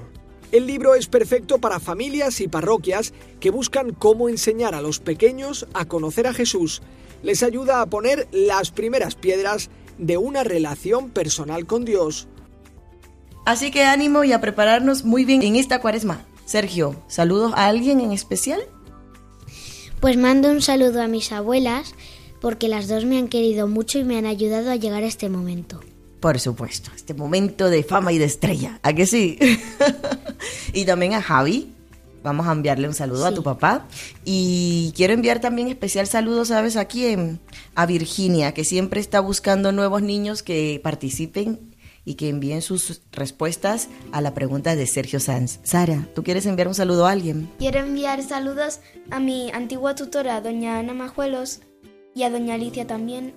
El 0.52 0.66
libro 0.66 0.94
es 0.94 1.08
perfecto 1.08 1.58
para 1.58 1.80
familias 1.80 2.40
y 2.40 2.46
parroquias 2.46 3.12
que 3.40 3.50
buscan 3.50 3.92
cómo 3.92 4.28
enseñar 4.28 4.74
a 4.74 4.80
los 4.80 5.00
pequeños 5.00 5.66
a 5.74 5.86
conocer 5.86 6.28
a 6.28 6.32
Jesús. 6.32 6.82
Les 7.24 7.42
ayuda 7.42 7.80
a 7.80 7.86
poner 7.86 8.28
las 8.30 8.70
primeras 8.70 9.16
piedras 9.16 9.70
de 9.99 10.16
una 10.16 10.44
relación 10.44 11.11
personal 11.11 11.66
con 11.66 11.84
Dios. 11.84 12.28
Así 13.44 13.70
que 13.70 13.84
ánimo 13.84 14.24
y 14.24 14.32
a 14.32 14.40
prepararnos 14.40 15.05
muy 15.05 15.24
bien 15.24 15.42
en 15.42 15.57
esta 15.57 15.80
cuaresma. 15.80 16.24
Sergio, 16.44 16.97
¿saludos 17.09 17.53
a 17.55 17.66
alguien 17.66 18.01
en 18.01 18.12
especial? 18.12 18.61
Pues 20.01 20.16
mando 20.16 20.51
un 20.51 20.62
saludo 20.62 21.03
a 21.03 21.09
mis 21.09 21.32
abuelas 21.32 21.94
porque 22.40 22.68
las 22.68 22.88
dos 22.88 23.05
me 23.05 23.18
han 23.18 23.28
querido 23.28 23.66
mucho 23.66 23.99
y 23.99 24.05
me 24.05 24.18
han 24.18 24.26
ayudado 24.26 24.70
a 24.70 24.76
llegar 24.76 25.03
a 25.03 25.07
este 25.07 25.28
momento. 25.28 25.80
Por 26.20 26.40
supuesto, 26.40 26.90
este 26.94 27.14
momento 27.14 27.70
de 27.70 27.82
fama 27.82 28.12
y 28.12 28.18
de 28.18 28.24
estrella, 28.24 28.80
¿a 28.82 28.92
que 28.92 29.07
sí? 29.07 29.38
y 30.72 30.84
también 30.84 31.14
a 31.14 31.22
Javi, 31.22 31.72
vamos 32.27 32.49
a 32.49 32.53
enviarle 32.53 32.89
un 32.89 32.95
saludo 32.95 33.24
a 33.24 33.33
tu 33.33 33.45
papá. 33.45 33.87
Y 34.24 34.93
quiero 34.97 35.14
enviar 35.14 35.41
también 35.41 35.68
especial 35.68 36.09
saludo, 36.09 36.45
¿sabes? 36.45 36.77
Aquí 36.77 37.07
en, 37.07 37.39
a 37.77 37.87
Virginia, 37.87 38.53
que 38.53 38.64
siempre 38.64 39.01
está 39.01 39.20
buscando 39.20 39.70
nuevos 39.70 40.03
niños 40.03 40.43
que 40.43 40.81
participen 40.83 41.77
y 42.05 42.14
que 42.14 42.29
envíen 42.29 42.62
sus 42.62 43.01
respuestas 43.12 43.89
a 44.11 44.20
la 44.20 44.35
pregunta 44.35 44.74
de 44.74 44.87
Sergio 44.87 45.20
Sanz. 45.20 45.61
Sara, 45.62 46.09
¿tú 46.16 46.24
quieres 46.24 46.47
enviar 46.47 46.66
un 46.66 46.74
saludo 46.74 47.07
a 47.07 47.12
alguien? 47.12 47.49
Quiero 47.59 47.79
enviar 47.79 48.20
saludos 48.24 48.81
a 49.11 49.20
mi 49.20 49.53
antigua 49.53 49.95
tutora, 49.95 50.41
doña 50.41 50.81
Ana 50.81 50.95
Majuelos, 50.95 51.61
y 52.12 52.24
a 52.24 52.31
doña 52.31 52.55
Alicia 52.55 52.89
también, 52.89 53.35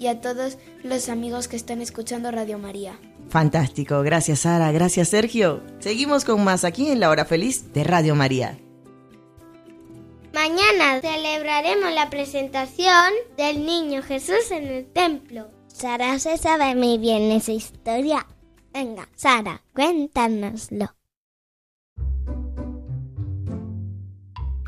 y 0.00 0.08
a 0.08 0.20
todos 0.20 0.58
los 0.82 1.08
amigos 1.08 1.46
que 1.46 1.54
están 1.54 1.80
escuchando 1.80 2.32
Radio 2.32 2.58
María. 2.58 2.98
Fantástico, 3.32 4.02
gracias 4.02 4.40
Sara, 4.40 4.72
gracias 4.72 5.08
Sergio. 5.08 5.62
Seguimos 5.78 6.26
con 6.26 6.44
más 6.44 6.64
aquí 6.64 6.90
en 6.90 7.00
la 7.00 7.08
hora 7.08 7.24
feliz 7.24 7.72
de 7.72 7.82
Radio 7.82 8.14
María. 8.14 8.58
Mañana 10.34 11.00
celebraremos 11.00 11.94
la 11.94 12.10
presentación 12.10 13.10
del 13.38 13.64
niño 13.64 14.02
Jesús 14.02 14.50
en 14.50 14.66
el 14.66 14.84
templo. 14.84 15.48
Sara 15.66 16.18
se 16.18 16.36
sabe 16.36 16.74
muy 16.74 16.98
bien 16.98 17.32
esa 17.32 17.52
historia. 17.52 18.26
Venga, 18.70 19.08
Sara, 19.16 19.62
cuéntanoslo. 19.74 20.94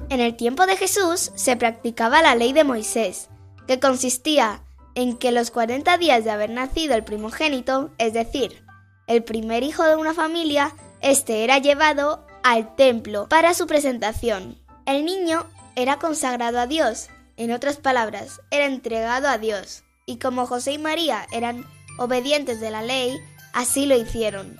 En 0.08 0.20
el 0.20 0.36
tiempo 0.36 0.64
de 0.64 0.78
Jesús 0.78 1.32
se 1.34 1.56
practicaba 1.58 2.22
la 2.22 2.34
ley 2.34 2.54
de 2.54 2.64
Moisés, 2.64 3.28
que 3.66 3.78
consistía 3.78 4.63
en 4.94 5.16
que 5.16 5.32
los 5.32 5.50
40 5.50 5.98
días 5.98 6.24
de 6.24 6.30
haber 6.30 6.50
nacido 6.50 6.94
el 6.94 7.04
primogénito, 7.04 7.90
es 7.98 8.12
decir, 8.12 8.64
el 9.06 9.22
primer 9.24 9.62
hijo 9.62 9.84
de 9.84 9.96
una 9.96 10.14
familia, 10.14 10.74
este 11.00 11.44
era 11.44 11.58
llevado 11.58 12.26
al 12.42 12.74
templo 12.76 13.28
para 13.28 13.54
su 13.54 13.66
presentación. 13.66 14.58
El 14.86 15.04
niño 15.04 15.46
era 15.76 15.98
consagrado 15.98 16.58
a 16.58 16.66
Dios, 16.66 17.08
en 17.36 17.52
otras 17.52 17.78
palabras, 17.78 18.40
era 18.50 18.66
entregado 18.66 19.28
a 19.28 19.38
Dios, 19.38 19.82
y 20.06 20.18
como 20.18 20.46
José 20.46 20.72
y 20.72 20.78
María 20.78 21.26
eran 21.32 21.66
obedientes 21.98 22.60
de 22.60 22.70
la 22.70 22.82
ley, 22.82 23.18
así 23.52 23.86
lo 23.86 23.96
hicieron. 23.96 24.56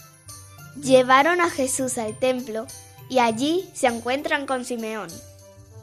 Llevaron 0.82 1.41
a 1.41 1.51
Jesús 1.51 1.99
al 1.99 2.18
templo 2.18 2.66
y 3.09 3.20
allí 3.20 3.68
se 3.74 3.87
encuentran 3.87 4.47
con 4.47 4.64
Simeón, 4.64 5.09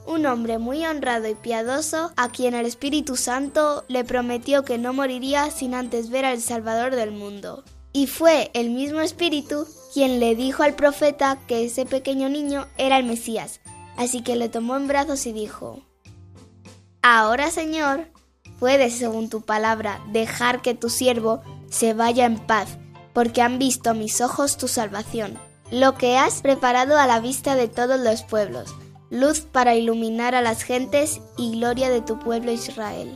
un 0.05 0.25
hombre 0.25 0.57
muy 0.57 0.85
honrado 0.85 1.27
y 1.27 1.35
piadoso 1.35 2.11
a 2.15 2.29
quien 2.29 2.53
el 2.53 2.65
Espíritu 2.65 3.15
Santo 3.15 3.83
le 3.87 4.03
prometió 4.03 4.63
que 4.63 4.77
no 4.77 4.93
moriría 4.93 5.51
sin 5.51 5.73
antes 5.73 6.09
ver 6.09 6.25
al 6.25 6.41
Salvador 6.41 6.95
del 6.95 7.11
mundo. 7.11 7.63
Y 7.93 8.07
fue 8.07 8.51
el 8.53 8.69
mismo 8.69 9.01
Espíritu 9.01 9.67
quien 9.93 10.19
le 10.19 10.35
dijo 10.35 10.63
al 10.63 10.75
profeta 10.75 11.37
que 11.47 11.65
ese 11.65 11.85
pequeño 11.85 12.29
niño 12.29 12.67
era 12.77 12.97
el 12.97 13.05
Mesías, 13.05 13.59
así 13.97 14.21
que 14.21 14.35
le 14.35 14.49
tomó 14.49 14.77
en 14.77 14.87
brazos 14.87 15.25
y 15.25 15.33
dijo, 15.33 15.81
Ahora 17.01 17.51
Señor, 17.51 18.07
puedes, 18.59 18.93
según 18.93 19.29
tu 19.29 19.41
palabra, 19.41 20.01
dejar 20.11 20.61
que 20.61 20.73
tu 20.73 20.89
siervo 20.89 21.41
se 21.69 21.93
vaya 21.93 22.25
en 22.25 22.39
paz, 22.39 22.77
porque 23.13 23.41
han 23.41 23.59
visto 23.59 23.93
mis 23.93 24.21
ojos 24.21 24.57
tu 24.57 24.67
salvación, 24.67 25.37
lo 25.71 25.95
que 25.95 26.17
has 26.17 26.41
preparado 26.41 26.97
a 26.97 27.07
la 27.07 27.19
vista 27.19 27.55
de 27.55 27.67
todos 27.67 27.99
los 27.99 28.23
pueblos 28.23 28.73
luz 29.11 29.41
para 29.41 29.75
iluminar 29.75 30.33
a 30.33 30.41
las 30.41 30.63
gentes 30.63 31.21
y 31.37 31.51
gloria 31.51 31.89
de 31.89 32.01
tu 32.01 32.17
pueblo 32.17 32.51
Israel. 32.51 33.15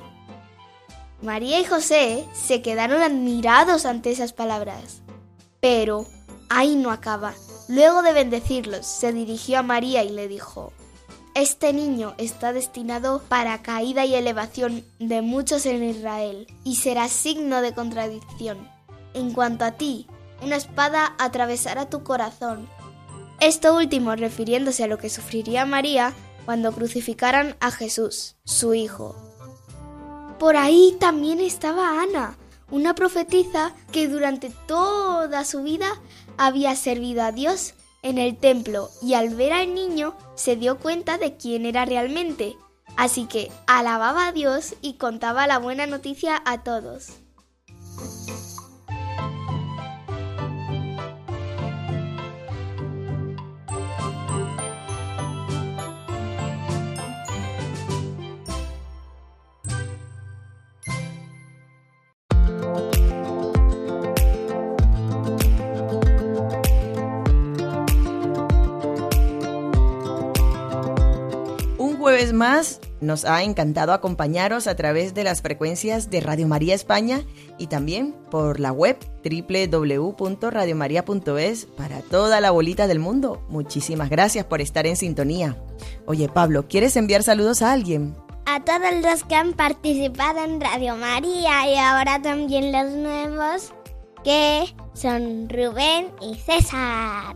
María 1.21 1.59
y 1.59 1.65
José 1.65 2.25
se 2.33 2.61
quedaron 2.61 3.01
admirados 3.01 3.85
ante 3.85 4.11
esas 4.11 4.33
palabras. 4.33 5.01
Pero 5.61 6.05
ahí 6.49 6.75
no 6.75 6.91
acaba. 6.91 7.33
Luego 7.67 8.03
de 8.03 8.13
bendecirlos, 8.13 8.85
se 8.85 9.13
dirigió 9.13 9.59
a 9.59 9.63
María 9.63 10.03
y 10.03 10.09
le 10.09 10.27
dijo, 10.27 10.73
Este 11.33 11.73
niño 11.73 12.13
está 12.17 12.53
destinado 12.53 13.23
para 13.27 13.63
caída 13.63 14.05
y 14.05 14.13
elevación 14.13 14.83
de 14.99 15.21
muchos 15.21 15.65
en 15.65 15.83
Israel, 15.83 16.45
y 16.63 16.75
será 16.75 17.07
signo 17.07 17.61
de 17.61 17.73
contradicción. 17.73 18.69
En 19.13 19.31
cuanto 19.31 19.65
a 19.65 19.71
ti, 19.71 20.07
una 20.43 20.57
espada 20.57 21.15
atravesará 21.17 21.89
tu 21.89 22.03
corazón, 22.03 22.67
esto 23.39 23.75
último 23.75 24.15
refiriéndose 24.15 24.83
a 24.83 24.87
lo 24.87 24.97
que 24.97 25.09
sufriría 25.09 25.65
María 25.65 26.13
cuando 26.45 26.71
crucificaran 26.71 27.55
a 27.59 27.71
Jesús, 27.71 28.35
su 28.45 28.73
hijo. 28.73 29.15
Por 30.39 30.57
ahí 30.57 30.95
también 30.99 31.39
estaba 31.39 32.01
Ana, 32.01 32.37
una 32.69 32.95
profetisa 32.95 33.73
que 33.91 34.07
durante 34.07 34.49
toda 34.67 35.45
su 35.45 35.63
vida 35.63 35.87
había 36.37 36.75
servido 36.75 37.23
a 37.23 37.31
Dios 37.31 37.73
en 38.03 38.17
el 38.17 38.37
templo 38.37 38.89
y 39.01 39.15
al 39.15 39.29
ver 39.29 39.53
al 39.53 39.73
niño 39.73 40.15
se 40.35 40.55
dio 40.55 40.77
cuenta 40.77 41.17
de 41.17 41.37
quién 41.37 41.65
era 41.65 41.85
realmente. 41.85 42.55
Así 42.97 43.25
que 43.25 43.51
alababa 43.67 44.27
a 44.27 44.31
Dios 44.31 44.75
y 44.81 44.93
contaba 44.93 45.47
la 45.47 45.57
buena 45.57 45.87
noticia 45.87 46.41
a 46.45 46.63
todos. 46.63 47.13
Nos 73.01 73.25
ha 73.25 73.43
encantado 73.43 73.93
acompañaros 73.93 74.67
a 74.67 74.75
través 74.75 75.13
de 75.13 75.23
las 75.23 75.41
frecuencias 75.41 76.09
de 76.09 76.21
Radio 76.21 76.47
María 76.47 76.75
España 76.75 77.21
y 77.57 77.67
también 77.67 78.15
por 78.31 78.59
la 78.59 78.71
web 78.71 78.97
www.radiomaria.es 79.23 81.65
para 81.65 82.01
toda 82.01 82.41
la 82.41 82.51
bolita 82.51 82.87
del 82.87 82.99
mundo. 82.99 83.43
Muchísimas 83.49 84.09
gracias 84.09 84.45
por 84.45 84.61
estar 84.61 84.87
en 84.87 84.95
sintonía. 84.95 85.57
Oye, 86.05 86.29
Pablo, 86.29 86.67
¿quieres 86.67 86.95
enviar 86.95 87.23
saludos 87.23 87.61
a 87.61 87.71
alguien? 87.71 88.15
A 88.45 88.63
todos 88.63 89.01
los 89.01 89.23
que 89.23 89.35
han 89.35 89.53
participado 89.53 90.43
en 90.43 90.61
Radio 90.61 90.95
María 90.95 91.69
y 91.69 91.77
ahora 91.77 92.21
también 92.21 92.71
los 92.71 92.91
nuevos, 92.91 93.73
que 94.23 94.65
son 94.93 95.49
Rubén 95.49 96.11
y 96.21 96.35
César. 96.35 97.35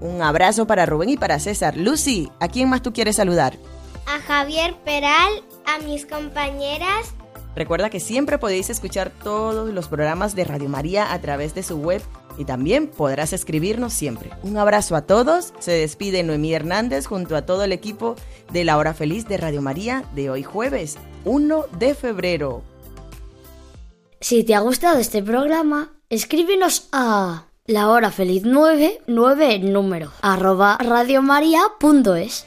Un 0.00 0.22
abrazo 0.22 0.66
para 0.66 0.86
Rubén 0.86 1.10
y 1.10 1.16
para 1.16 1.38
César. 1.38 1.76
Lucy, 1.76 2.30
¿a 2.40 2.48
quién 2.48 2.68
más 2.68 2.82
tú 2.82 2.92
quieres 2.92 3.16
saludar? 3.16 3.56
A 4.06 4.20
Javier 4.20 4.74
Peral, 4.84 5.42
a 5.66 5.78
mis 5.78 6.06
compañeras. 6.06 7.14
Recuerda 7.56 7.90
que 7.90 8.00
siempre 8.00 8.38
podéis 8.38 8.70
escuchar 8.70 9.10
todos 9.10 9.72
los 9.72 9.88
programas 9.88 10.34
de 10.34 10.44
Radio 10.44 10.68
María 10.68 11.12
a 11.12 11.20
través 11.20 11.54
de 11.54 11.62
su 11.62 11.76
web 11.78 12.00
y 12.38 12.44
también 12.44 12.86
podrás 12.86 13.32
escribirnos 13.32 13.92
siempre. 13.92 14.30
Un 14.42 14.56
abrazo 14.56 14.96
a 14.96 15.02
todos. 15.02 15.52
Se 15.58 15.72
despide 15.72 16.22
Noemí 16.22 16.54
Hernández 16.54 17.06
junto 17.06 17.36
a 17.36 17.42
todo 17.42 17.64
el 17.64 17.72
equipo 17.72 18.16
de 18.52 18.64
La 18.64 18.78
Hora 18.78 18.94
Feliz 18.94 19.26
de 19.26 19.36
Radio 19.36 19.62
María 19.62 20.04
de 20.14 20.30
hoy 20.30 20.42
jueves 20.42 20.96
1 21.24 21.66
de 21.78 21.94
febrero. 21.94 22.62
Si 24.20 24.44
te 24.44 24.54
ha 24.54 24.60
gustado 24.60 24.98
este 24.98 25.22
programa, 25.22 25.92
escríbenos 26.08 26.88
a 26.92 27.46
la 27.66 27.88
hora 27.88 28.10
feliz 28.10 28.42
9, 28.44 29.02
9 29.06 29.54
en 29.54 29.72
número, 29.72 30.10
arroba 30.22 30.76
radiomaria.es. 30.78 32.46